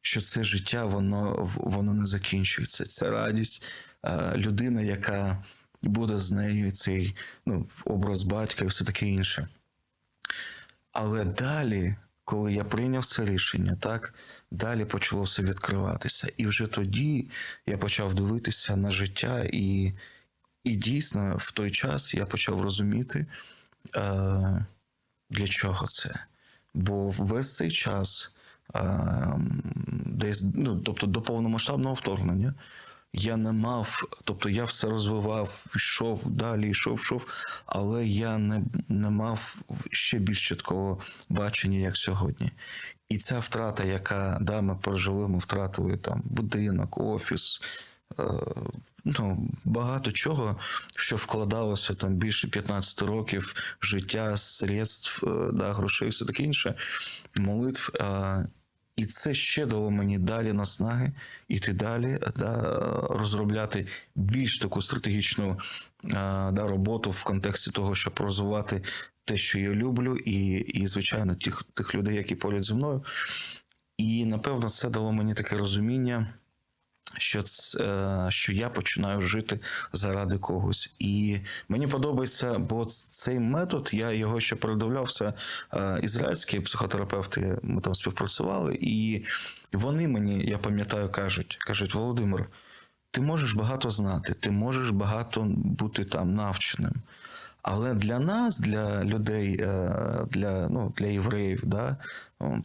[0.00, 2.84] що це життя воно, воно не закінчується.
[2.84, 3.64] Це радість,
[4.36, 5.44] людина, яка
[5.82, 9.48] буде з нею, цей ну, образ батька і все таке інше.
[10.92, 14.14] Але далі, коли я прийняв це рішення, так
[14.50, 16.28] далі почало все відкриватися.
[16.36, 17.30] І вже тоді
[17.66, 19.92] я почав дивитися на життя, і,
[20.64, 23.26] і дійсно в той час я почав розуміти,
[23.96, 24.66] е,
[25.30, 26.24] для чого це.
[26.74, 28.30] Бо весь цей час,
[28.74, 29.38] е,
[30.06, 32.54] десь, ну, тобто до повномасштабного вторгнення,
[33.12, 37.26] я не мав, тобто я все розвивав, йшов далі, йшов, йшов,
[37.66, 39.56] але я не, не мав
[39.90, 42.50] ще більш чіткого бачення, як сьогодні.
[43.08, 47.60] І ця втрата, яка да, ми пережили, ми втратили там будинок, офіс,
[48.18, 48.24] е,
[49.04, 50.56] ну, багато чого,
[50.96, 56.74] що вкладалося там більше 15 років життя, средств, е, да, грошей, все таке інше,
[57.36, 57.92] молитв.
[59.00, 61.12] І це ще дало мені далі наснаги
[61.48, 62.60] іти далі, да,
[63.10, 65.58] розробляти більш таку стратегічну
[66.52, 68.82] да, роботу в контексті того, щоб розвивати
[69.24, 73.04] те, що я люблю, і, і звичайно, тих, тих людей, які поряд зі мною.
[73.96, 76.34] І напевно це дало мені таке розуміння,
[77.18, 77.42] що,
[77.80, 79.60] е, що я починаю жити
[79.92, 80.94] заради когось.
[80.98, 85.34] І мені подобається, бо цей метод, я його ще передивлявся.
[85.74, 89.24] е, Ізраїльські психотерапевти, ми там співпрацювали, і
[89.72, 92.46] вони мені, я пам'ятаю, кажуть, кажуть, Володимир,
[93.10, 96.92] ти можеш багато знати, ти можеш багато бути там навченим.
[97.62, 101.96] Але для нас, для людей, е, для, ну, для євреїв, да,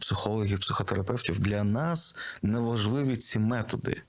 [0.00, 4.02] психологів, психотерапевтів, для нас не важливі ці методи.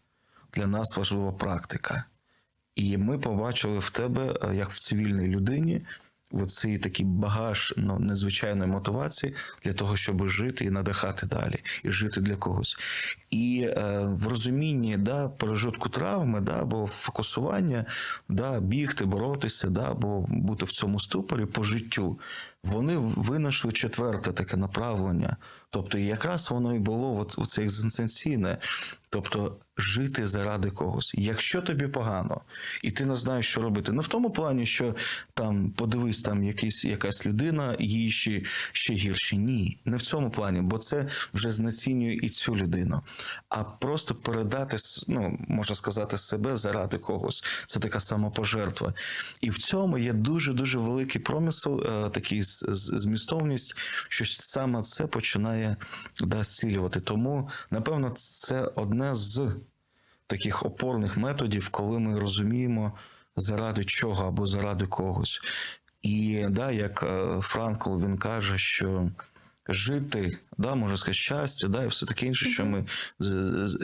[0.58, 2.04] Для нас важлива практика.
[2.76, 5.82] І ми побачили в тебе, е, як в цивільній людині,
[6.32, 12.22] оцей такий багаж ну, незвичайної мотивації для того, щоб жити і надихати далі, і жити
[12.22, 12.78] для когось.
[13.30, 17.86] І е, в розумінні да, пережитку травми, да, або фокусування,
[18.30, 22.20] да, бігти, боротися, да, або бути в цьому ступорі по життю,
[22.64, 25.38] вони винайшли четверте таке направлення.
[25.70, 28.58] Тобто, якраз воно і було от, оце екзистенційне.
[29.10, 31.14] Тобто жити заради когось.
[31.18, 32.42] Якщо тобі погано,
[32.84, 33.92] і ти не знаєш, що робити.
[33.92, 34.96] Не в тому плані, що
[35.34, 39.36] там подивись, там якийсь, якась людина, їй ще, ще гірше.
[39.36, 43.02] Ні, не в цьому плані, бо це вже знецінює і цю людину.
[43.50, 44.78] А просто передати,
[45.08, 47.44] ну, можна сказати, себе заради когось.
[47.66, 48.94] Це така самопожертва.
[49.42, 53.76] І в цьому є дуже-дуже великий промисел, е, такий змістовність,
[54.10, 55.57] що саме це починає
[56.20, 57.00] да, зцілювати.
[57.00, 59.48] Тому, напевно, це одне з
[60.28, 62.94] таких опорних методів, коли ми розуміємо,
[63.36, 65.42] заради чого або заради когось.
[66.02, 69.10] І да, як е, Франкл він каже, що
[69.70, 72.86] жити, да, можна сказати, щастя, да, і все таке інше, що ми,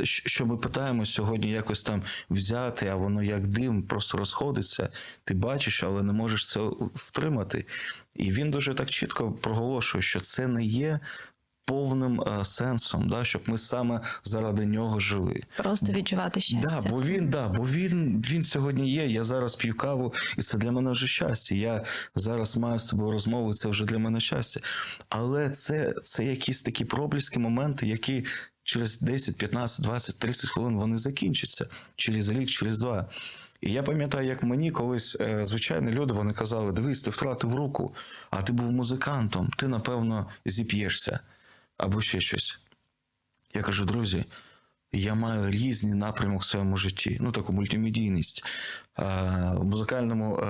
[0.04, 4.90] що ми питаємо сьогодні якось там взяти, а воно як дим просто розходиться.
[5.24, 6.60] Ти бачиш, але не можеш це
[6.94, 7.66] втримати.
[8.16, 11.00] І він дуже так чітко проголошує, що це не є
[11.66, 15.42] повним е, сенсом, да, щоб ми саме заради нього жили.
[15.58, 16.82] Просто відчувати щастя.
[16.84, 19.08] Да, бо він, да, бо він, він сьогодні є.
[19.08, 21.56] Я зараз п'ю каву, і це для мене вже щастя.
[21.56, 21.84] Я
[22.16, 24.60] зараз маю з тобою розмову, і це вже для мене щастя.
[25.10, 28.26] Але це, це якісь такі пробліски, моменти, які
[28.64, 33.10] через 10, 15, 20, 30 хвилин вони закінчаться через рік, через два.
[33.62, 37.96] І я пам'ятаю, як мені колись е, звичайні люди вони казали: дивись, ти втратив руку,
[38.30, 41.20] а ти був музикантом, ти напевно зіп'єшся
[41.78, 42.60] або ще щось.
[43.54, 44.26] Я кажу, друзі,
[44.92, 48.46] я маю різні напрямок в своєму житті, ну таку мультимедійність.
[48.98, 50.46] В музикальному е,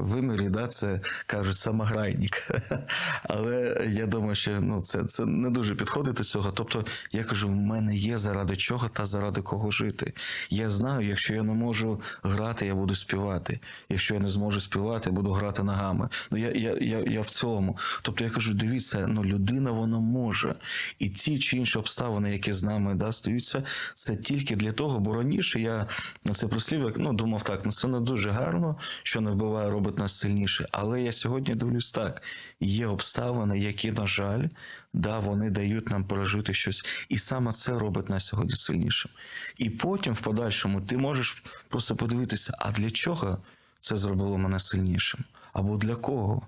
[0.00, 2.50] вимірі да, це кажуть самограйник.
[3.28, 6.52] Але я думаю, що ну, це, це не дуже підходить до цього.
[6.52, 10.12] Тобто, я кажу, в мене є заради чого та заради кого жити.
[10.50, 13.60] Я знаю, якщо я не можу грати, я буду співати.
[13.88, 16.08] Якщо я не зможу співати, я буду грати ногами.
[16.30, 17.76] Ну я, я, я, я в цьому.
[18.02, 20.54] Тобто я кажу, дивіться, ну людина вона може.
[20.98, 23.62] І ті чи інші обставини, які з нами да, стаються,
[23.94, 25.86] це тільки для того, бо раніше я
[26.24, 29.98] на це прислів'я ну, думав так, ну це не дуже гарно, що не вбиває, робить
[29.98, 30.66] нас сильніше.
[30.72, 32.22] Але я сьогодні дивлюсь так:
[32.60, 34.48] є обставини, які, на жаль,
[34.92, 36.84] да, вони дають нам пережити щось.
[37.08, 39.10] І саме це робить нас сьогодні сильнішим.
[39.58, 43.38] І потім, в подальшому, ти можеш просто подивитися, а для чого
[43.78, 45.20] це зробило мене сильнішим?
[45.52, 46.42] Або для кого?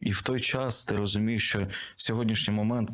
[0.00, 2.90] І в той час ти розумієш, що сьогоднішній момент,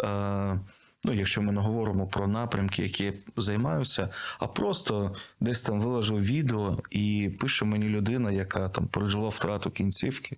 [0.00, 0.60] е,
[1.04, 6.22] ну, якщо ми не говоримо про напрямки, які я займаюся, а просто десь там виложив
[6.22, 10.36] відео і пише мені людина, яка там пережила втрату кінцівки.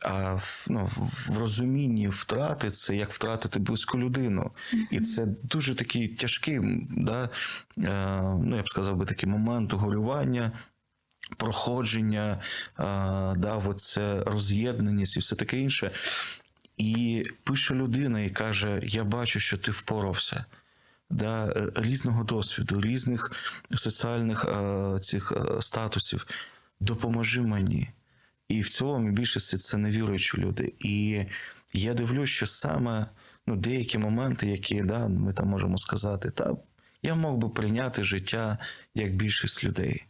[0.00, 0.88] А в, ну,
[1.28, 4.50] в розумінні втрати це як втратити близьку людину.
[4.90, 7.28] І це дуже такий тяжкий, да,
[7.78, 10.52] е, ну я б сказав би такий момент горювання
[11.36, 12.40] проходження,
[12.76, 15.90] а, да, оце роз'єднаність і все таке інше.
[16.76, 20.44] І пише людина і каже: Я бачу, що ти впорався.
[21.10, 23.32] Да, е, різного досвіду, різних
[23.74, 26.26] соціальних е, цих е, статусів.
[26.80, 27.90] Допоможи мені.
[28.48, 30.72] І в цілому більшості це невіруючі люди.
[30.78, 31.24] І
[31.72, 33.06] я дивлюсь, що саме
[33.46, 36.56] ну, деякі моменти, які да, ми там можемо сказати, та
[37.02, 38.58] я мог би прийняти життя
[38.94, 40.04] як більшість людей.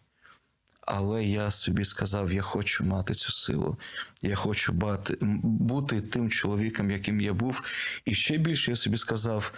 [0.87, 3.77] Але я собі сказав: я хочу мати цю силу,
[4.23, 7.63] я хочу бати, бути тим чоловіком, яким я був.
[8.05, 9.53] І ще більше я собі сказав: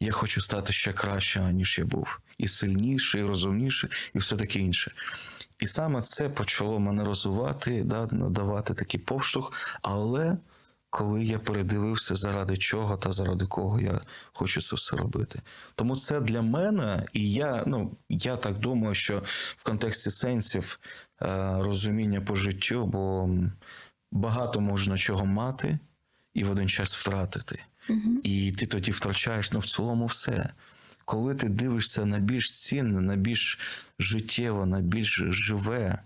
[0.00, 4.58] я хочу стати ще краще, ніж я був, і сильніше, і розумніше, і все таке
[4.58, 4.92] інше.
[5.58, 9.78] І саме це почало мене розвивати, да, надавати такий поштовх.
[9.82, 10.36] Але
[10.96, 14.00] коли я передивився, заради чого та заради кого я
[14.32, 15.42] хочу це все робити.
[15.74, 19.22] Тому це для мене, і я, ну, я так думаю, що
[19.56, 20.80] в контексті сенсів
[21.22, 21.26] е,
[21.58, 23.30] розуміння по життю, бо
[24.12, 25.78] багато можна чого мати
[26.34, 27.64] і в один час втратити.
[28.22, 30.48] І ти тоді втрачаєш ну, в цілому все.
[31.04, 33.58] коли ти дивишся на більш цінне, на більш
[33.98, 35.98] життєве, на більш живе.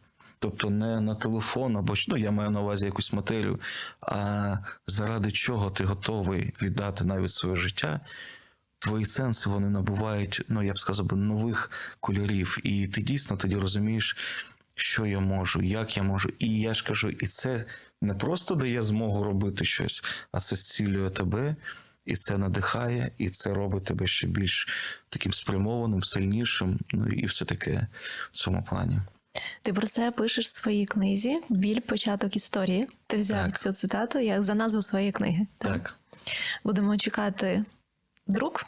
[0.43, 3.61] Тобто не на телефон або ну, я маю на увазі якусь матерію,
[4.01, 8.01] а заради чого ти готовий віддати навіть своє життя,
[8.78, 11.70] твої сенси вони набувають, ну я б сказав, би, нових
[12.01, 12.59] кольорів.
[12.62, 14.16] І ти дійсно тоді розумієш,
[14.74, 16.32] що я можу, як я можу.
[16.38, 17.64] І я ж кажу, і це
[18.03, 21.57] не просто дає змогу робити щось, а це зцілює тебе,
[22.07, 24.68] і це надихає, і це робить тебе ще більш
[25.09, 26.78] таким спрямованим, сильнішим.
[26.93, 27.86] Ну і все таке
[28.30, 29.01] в цьому плані.
[29.62, 32.89] Ти про це пишеш в своїй книзі Біль початок історії.
[33.07, 33.59] Ти взяв Так.
[33.59, 35.47] цю цитату як за назву своєї книги.
[35.59, 35.97] Так.
[36.64, 37.64] Будемо чекати
[38.26, 38.64] друк.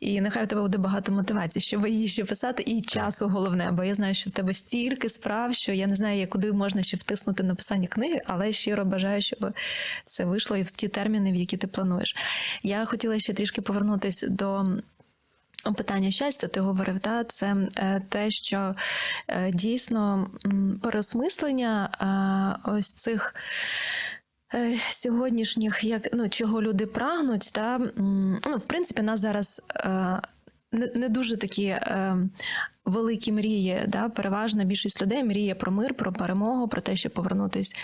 [0.00, 3.84] І нехай в тебе буде багато мотивації, щоб її ще писати, і часу головне, бо
[3.84, 7.42] я знаю, що в тебе стільки справ, що я не знаю, куди можна ще втиснути
[7.42, 9.52] написання книги, але щиро бажаю, щоб
[10.06, 12.16] це вийшло і в ті терміни, в які ти плануєш.
[12.62, 14.66] Я хотіла ще трішки повернутися до
[15.64, 18.74] Питання щастя, ти говорив, та це е, те, що
[19.28, 20.30] е, дійсно
[20.82, 21.90] переосмислення
[22.64, 23.34] е, ось цих
[24.90, 27.78] сьогоднішніх, як ну чого люди прагнуть, та
[28.46, 29.62] ну в принципі нас зараз.
[30.72, 31.76] Не, не дуже такі
[32.84, 34.08] великі мрії, да?
[34.08, 37.76] переважна більшість людей мріє про мир, про перемогу, про те, щоб повернутися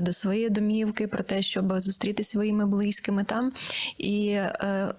[0.00, 3.52] до своєї домівки, про те, щоб зустрітися своїми близькими там.
[3.98, 4.94] І е,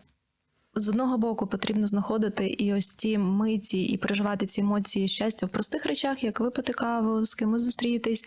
[0.79, 5.49] з одного боку потрібно знаходити і ось ці миті, і переживати ці емоції щастя в
[5.49, 8.25] простих речах, як випити каву, з кимось зустрітись,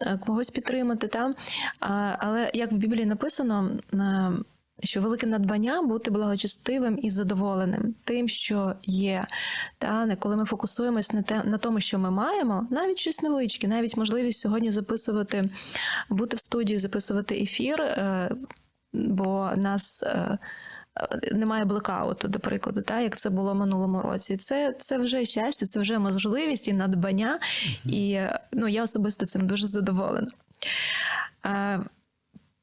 [0.00, 1.06] е, когось підтримати.
[1.06, 1.34] Та?
[2.18, 4.32] Але як в Біблії написано, е,
[4.82, 9.26] що велике надбання бути благочестивим і задоволеним тим, що є.
[9.78, 13.96] Та коли ми фокусуємось на те на тому, що ми маємо, навіть щось невеличке, навіть
[13.96, 15.50] можливість сьогодні записувати,
[16.08, 18.30] бути в студії, записувати ефір, е,
[18.92, 20.04] бо нас.
[20.96, 24.36] Е, немає блекауту, до прикладу, та як це було минулому році.
[24.36, 27.40] Це, це вже щастя, це вже можливість і надбання,
[27.84, 28.20] і
[28.52, 30.30] ну я особисто цим дуже задоволена.
[31.46, 31.80] Е,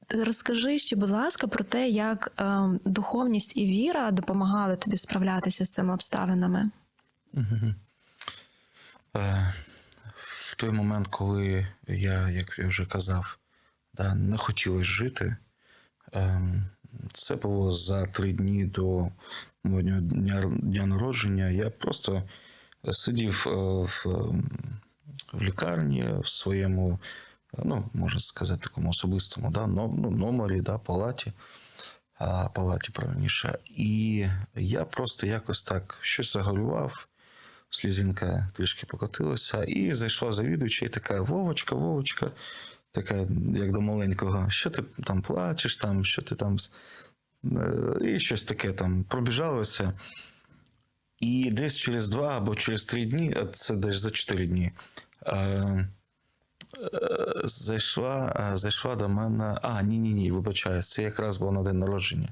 [0.09, 5.69] Розкажи ще, будь ласка, про те, як е, духовність і віра допомагали тобі справлятися з
[5.69, 6.71] цими обставинами.
[9.15, 9.53] Е,
[10.15, 13.37] В той момент, коли я, як я вже казав,
[13.93, 15.37] да, не хотілося жити,
[16.13, 16.65] ем,
[17.13, 19.09] це було за три дні до
[19.63, 20.01] мого дня,
[20.51, 21.49] дня, народження.
[21.49, 22.23] Я просто
[22.91, 24.05] сидів е, в,
[25.33, 26.99] в лікарні в своєму,
[27.63, 31.33] ну, можна сказати, такому особистому да, ну, номері, да, палаті.
[32.53, 33.57] Палаті правильніше.
[33.65, 34.25] І
[34.55, 37.07] я просто якось так щось загорював,
[37.69, 42.31] слізинка трішки покотилася, і зайшла завідувача, і така Вовочка, Вовочка,
[43.01, 43.15] така,
[43.55, 46.57] як до маленького, що ти там плачеш, там, що ти там.
[47.45, 49.93] е, І щось таке там пробіжалося.
[51.19, 54.71] І десь через два або через три дні, а це десь за чотири дні.
[55.25, 55.87] е, е,
[57.43, 59.57] Зайшла, зайшла до мене.
[59.61, 62.29] А, ні, ні, вибачаюсь, це якраз було на день народження.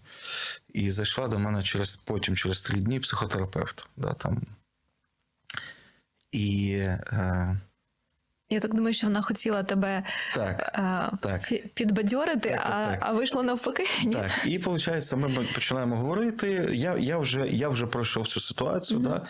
[0.74, 3.88] І зайшла до мене через потім, через три дні, психотерапевт.
[3.98, 4.42] Да, там.
[6.32, 7.60] І е,
[8.50, 10.04] Я так думаю, що вона хотіла тебе
[10.36, 11.54] так, е, так.
[11.74, 13.00] підбадьорити, Так, так, а, так.
[13.02, 13.86] а вийшло навпаки.
[14.06, 14.14] Ні?
[14.14, 16.70] Так, і виходить, ми починаємо говорити.
[16.74, 19.00] Я, я, вже, я вже пройшов цю ситуацію.
[19.00, 19.26] Да?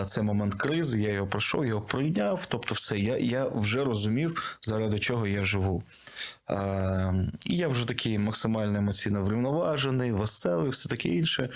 [0.00, 2.46] Е, Це момент кризи, я його пройшов, його прийняв.
[2.46, 5.82] Тобто, все, я, я вже розумів, заради чого я живу.
[6.50, 7.14] Е,
[7.46, 11.48] І я вже такий максимально емоційно врівноважений, веселий, все таке інше.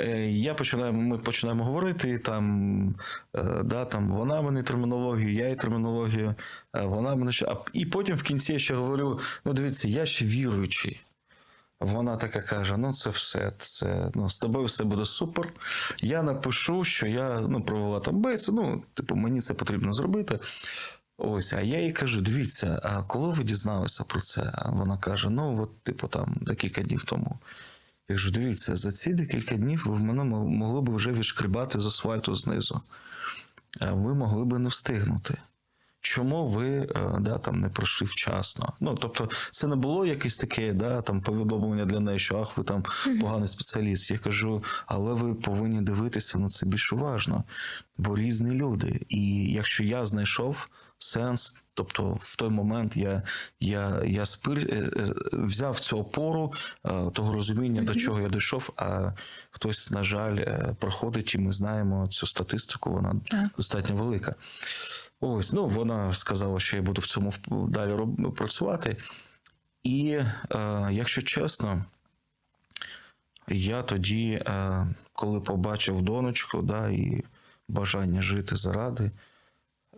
[0.00, 2.94] Е, Я починаю, ми починаємо говорити, там,
[3.36, 6.34] е, да, там вона мене термінологію, я їй термінологію,
[6.76, 7.56] е, вона мене ще.
[7.72, 11.00] І потім в кінці я ще говорю: ну, дивіться, я ще віруючий.
[11.80, 15.52] Вона така каже: ну, це все, це ну, з тобою все буде супер.
[15.98, 20.38] Я напишу, що я ну, провела там бесіду, ну, типу, мені це потрібно зробити.
[21.18, 24.52] Ось, а я їй кажу: дивіться, а коли ви дізналися про це?
[24.66, 27.38] Вона каже: ну, от, типу, там декілька днів тому.
[28.10, 31.78] Я кажу, дивіться, за ці декілька днів ви в мене мо- могли б вже відшкрібати
[31.80, 32.80] з асфальту знизу.
[33.80, 35.34] А Ви могли б не встигнути.
[36.00, 36.88] Чому ви е,
[37.20, 38.72] да, там не пройшли вчасно?
[38.80, 42.64] Ну, тобто, це не було якесь таке да, там, повідомлення для неї, що ах, ви
[42.64, 42.84] там
[43.20, 44.10] поганий спеціаліст.
[44.10, 47.44] Я кажу, але ви повинні дивитися на це більш уважно,
[47.98, 49.00] бо різні люди.
[49.08, 53.22] І якщо я знайшов сенс, тобто в той момент я,
[53.60, 56.52] я, я спир, е, е, взяв цю опору
[57.12, 59.12] того розуміння, до чого я дійшов, а
[59.50, 60.38] хтось, на жаль,
[60.78, 63.46] проходить, і ми знаємо цю статистику, вона Так.
[63.56, 64.34] достатньо велика.
[65.20, 68.06] Ось, ну вона сказала, що я буду в цьому далі
[68.36, 68.96] працювати.
[69.82, 71.84] І е, якщо чесно,
[73.48, 77.24] я тоді, е, коли побачив донечку, да, і
[77.68, 79.10] бажання жити заради,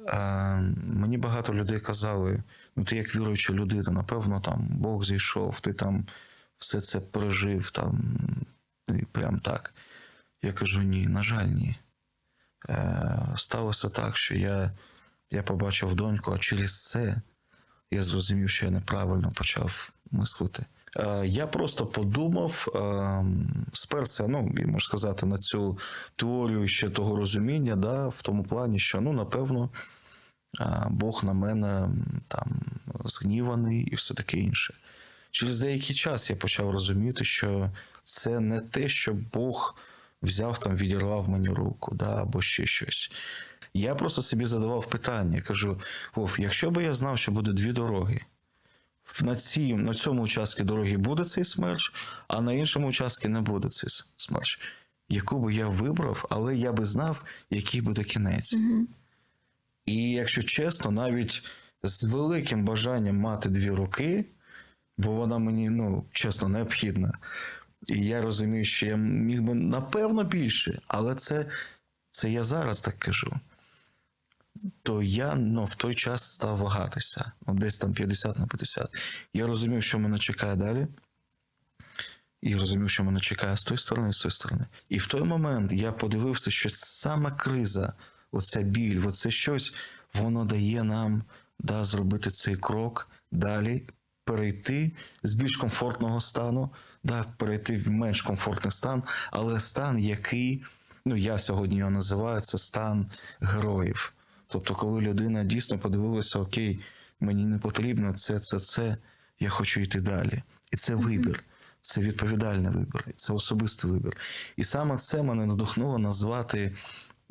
[0.09, 2.43] е, мені багато людей казали:
[2.77, 6.07] ну, ти як віруюча людина, напевно, там Бог зійшов, ти там
[6.57, 8.19] все це пережив, там,
[8.89, 9.75] і прям так.
[10.43, 11.77] Я кажу: ні, на жаль, ні.
[12.69, 14.73] Е, сталося так, що я,
[15.33, 17.21] я побачив доньку, а через це
[17.91, 20.65] я зрозумів, що я неправильно почав мислити.
[20.97, 23.25] Е, Я просто подумав, е,
[23.73, 25.79] сперся, ну, можна сказати, на цю
[26.17, 29.71] теорію ще того розуміння, да, в тому плані, що ну, напевно,
[30.61, 31.89] е, Бог на мене
[32.29, 32.61] там
[33.05, 34.75] згніваний і все таке інше.
[35.31, 37.71] Через деякий час я почав розуміти, що
[38.03, 39.77] це не те, що Бог
[40.23, 43.11] взяв там, відірвав мені руку, да, або ще щось.
[43.75, 45.41] Я просто собі задавав питання.
[45.41, 45.81] Кажу:
[46.15, 48.21] Вов, якщо би я знав, що буде дві дороги,
[49.23, 51.93] на, цій, на цьому участку дороги буде цей смерч,
[52.29, 54.61] а на іншому участку не буде цей смерч.
[55.09, 58.57] Яку би я вибрав, але я би знав, який буде кінець.
[59.87, 61.43] І якщо чесно, навіть
[61.83, 64.25] з великим бажанням мати дві руки,
[64.99, 67.19] бо вона мені, ну, чесно, необхідна.
[67.87, 71.47] І я розумію, що я міг би напевно більше, але це,
[72.11, 73.41] це я зараз так кажу.
[74.83, 78.89] То я ну, в той час став вагатися, ну, десь там 50 на 50.
[79.35, 80.87] Я розумів, що мене чекає далі.
[82.43, 84.67] І розумів, що мене чекає з тої сторони, і з тої сторони.
[84.89, 87.93] І в той момент я подивився, що саме криза,
[88.33, 89.75] оця біль, оце щось,
[90.15, 91.25] воно дає нам
[91.59, 93.89] да, зробити цей крок далі,
[94.25, 94.93] перейти
[95.23, 96.71] з більш комфортного стану,
[97.05, 100.65] да, перейти в менш комфортний стан, але стан, який,
[101.05, 103.11] ну я сьогодні його називаю, це стан
[103.41, 104.13] героїв.
[104.53, 106.81] Тобто, коли людина дійсно подивилася, окей,
[107.21, 108.97] мені не потрібно це, це, це,
[109.41, 110.43] я хочу йти далі.
[110.73, 111.45] І це вибір.
[111.81, 114.17] Це відповідальний вибір, це особистий вибір.
[114.57, 116.77] І саме це мене надихнуло назвати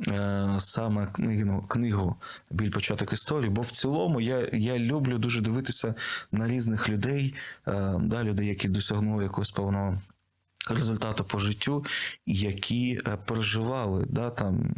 [0.08, 2.16] е, саме книгу, книгу
[2.52, 3.50] Біль початок історії.
[3.50, 5.96] Бо в цілому я, я люблю дуже дивитися
[6.32, 7.36] на різних людей,
[7.68, 10.02] е, да, людей, які досягнули якогось певного
[10.70, 11.86] результату по життю,
[12.26, 14.74] які е, переживали да, там.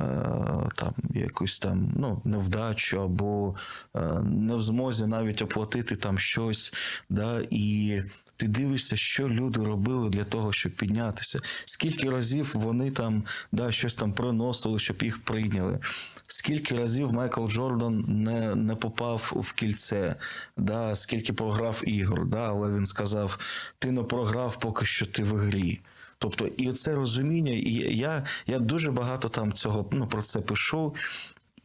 [0.00, 3.54] Е, Там якусь там ну, невдачу, або
[3.96, 6.72] е, не в змозі навіть оплатити там щось,
[7.10, 8.02] да, і
[8.36, 11.40] ти дивишся, що люди робили для того, щоб піднятися.
[11.64, 15.78] Скільки разів вони там да, щось там приносили, щоб їх прийняли.
[16.26, 20.16] Скільки разів Майкл Джордан не, не попав в кільце,
[20.56, 23.38] да, скільки програв ігор, да, але він сказав:
[23.78, 25.80] ти не програв, поки що ти в грі.
[26.18, 30.94] Тобто, і це розуміння, і я, я дуже багато там цього ну, про це пишу.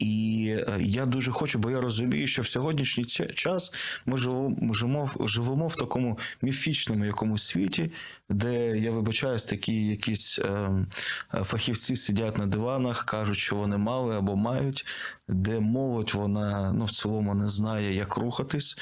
[0.02, 3.74] І е, я дуже хочу, бо я розумію, що в сьогоднішній час
[4.06, 7.92] ми живемо, живемо, в- такому міфічному якомусь світі,
[8.30, 10.70] де я вибачаюсь, такі якісь е,
[11.44, 14.86] фахівці сидять на диванах, кажуть, що вони мали або мають,
[15.28, 18.78] де молодь вона ну, в цілому не знає, як рухатись,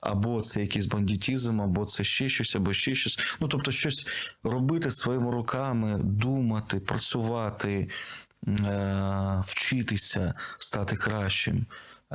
[0.00, 3.18] або це якийсь бандитізм, або це ще щось, або ще щось.
[3.40, 4.06] Ну тобто, щось
[4.42, 7.88] робити своїми руками, думати, працювати
[9.42, 11.66] вчитися стати кращим,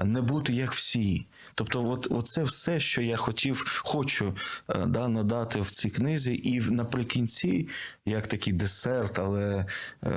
[0.03, 1.25] не бути як всі.
[1.55, 4.35] Тобто, от, оце все, що я хотів, хочу
[4.69, 7.69] е, да, надати в цій книзі, і наприкінці,
[8.05, 9.65] як такий десерт, але е,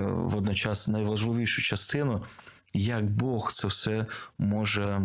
[0.02, 2.22] водночас найважливішу частину,
[2.74, 4.06] як Бог це все
[4.38, 5.00] може.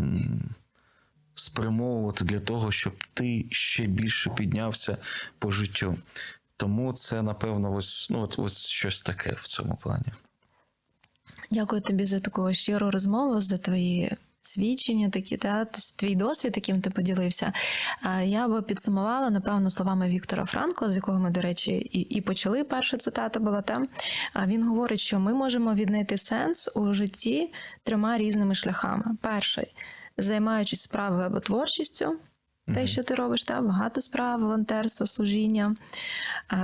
[1.38, 4.98] Спрямовувати для того, щоб ти ще більше піднявся
[5.40, 5.98] по життю.
[6.58, 10.14] Тому це, напевно, ось, ну, ось щось таке в цьому плані.
[11.52, 15.66] Дякую тобі за таку щиру розмову, за твої свідчення, такі та
[15.96, 17.54] твій досвід, яким ти поділився.
[18.24, 22.64] Я би підсумувала, напевно, словами Віктора Франкла, з якого ми, до речі, і, і почали.
[22.64, 23.88] Перша цитата була там.
[24.48, 29.18] Він говорить, що ми можемо віднайти сенс у житті трьома різними шляхами.
[29.22, 29.76] Перший
[30.18, 32.18] займаючись справою або творчістю.
[32.74, 35.76] Те, що ти робиш, та багато справ, волонтерство, служіння.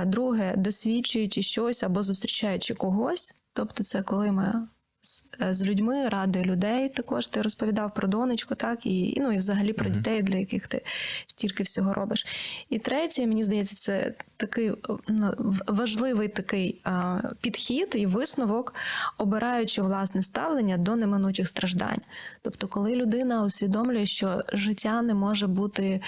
[0.06, 3.34] Друге, досвідчуючи щось або зустрічаючи когось.
[3.52, 4.68] Тобто, це коли ми
[5.02, 6.88] з, е, з людьми, ради людей.
[6.88, 10.84] Також ти розповідав про донечку, так і ну і взагалі про дітей, для яких ти
[11.26, 12.26] стільки всього робиш.
[12.70, 14.72] І третє, мені здається, це такий
[15.08, 15.34] ну,
[15.66, 18.74] важливий такий а, підхід і висновок,
[19.18, 22.00] обираючи власне ставлення до неминучих страждань.
[22.42, 26.00] Тобто, коли людина усвідомлює, що життя не може бути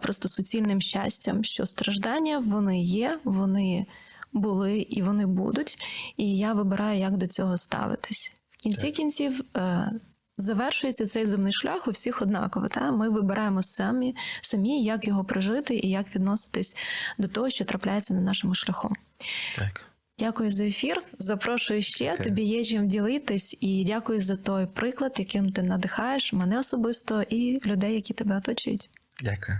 [0.00, 3.86] просто суцільним щастям, що страждання вони є, вони
[4.36, 5.78] були і вони будуть.
[6.16, 8.32] І я вибираю, як до цього ставитись.
[8.50, 9.90] В кінці кінців е,
[10.36, 12.68] завершується цей земний шлях у всіх однаково.
[12.68, 12.92] Та?
[12.92, 16.76] Ми вибираємо самі, самі, як його прожити і як відноситись
[17.18, 18.94] до того, що трапляється на нашому шляху.
[19.56, 19.84] Так.
[20.18, 21.02] Дякую за ефір.
[21.18, 22.04] Запрошую ще.
[22.04, 22.24] Дякую.
[22.24, 27.60] Тобі є чим ділитись, і дякую за той приклад, яким ти надихаєш мене особисто і
[27.66, 28.90] людей, які тебе оточують.
[29.22, 29.58] Дякую.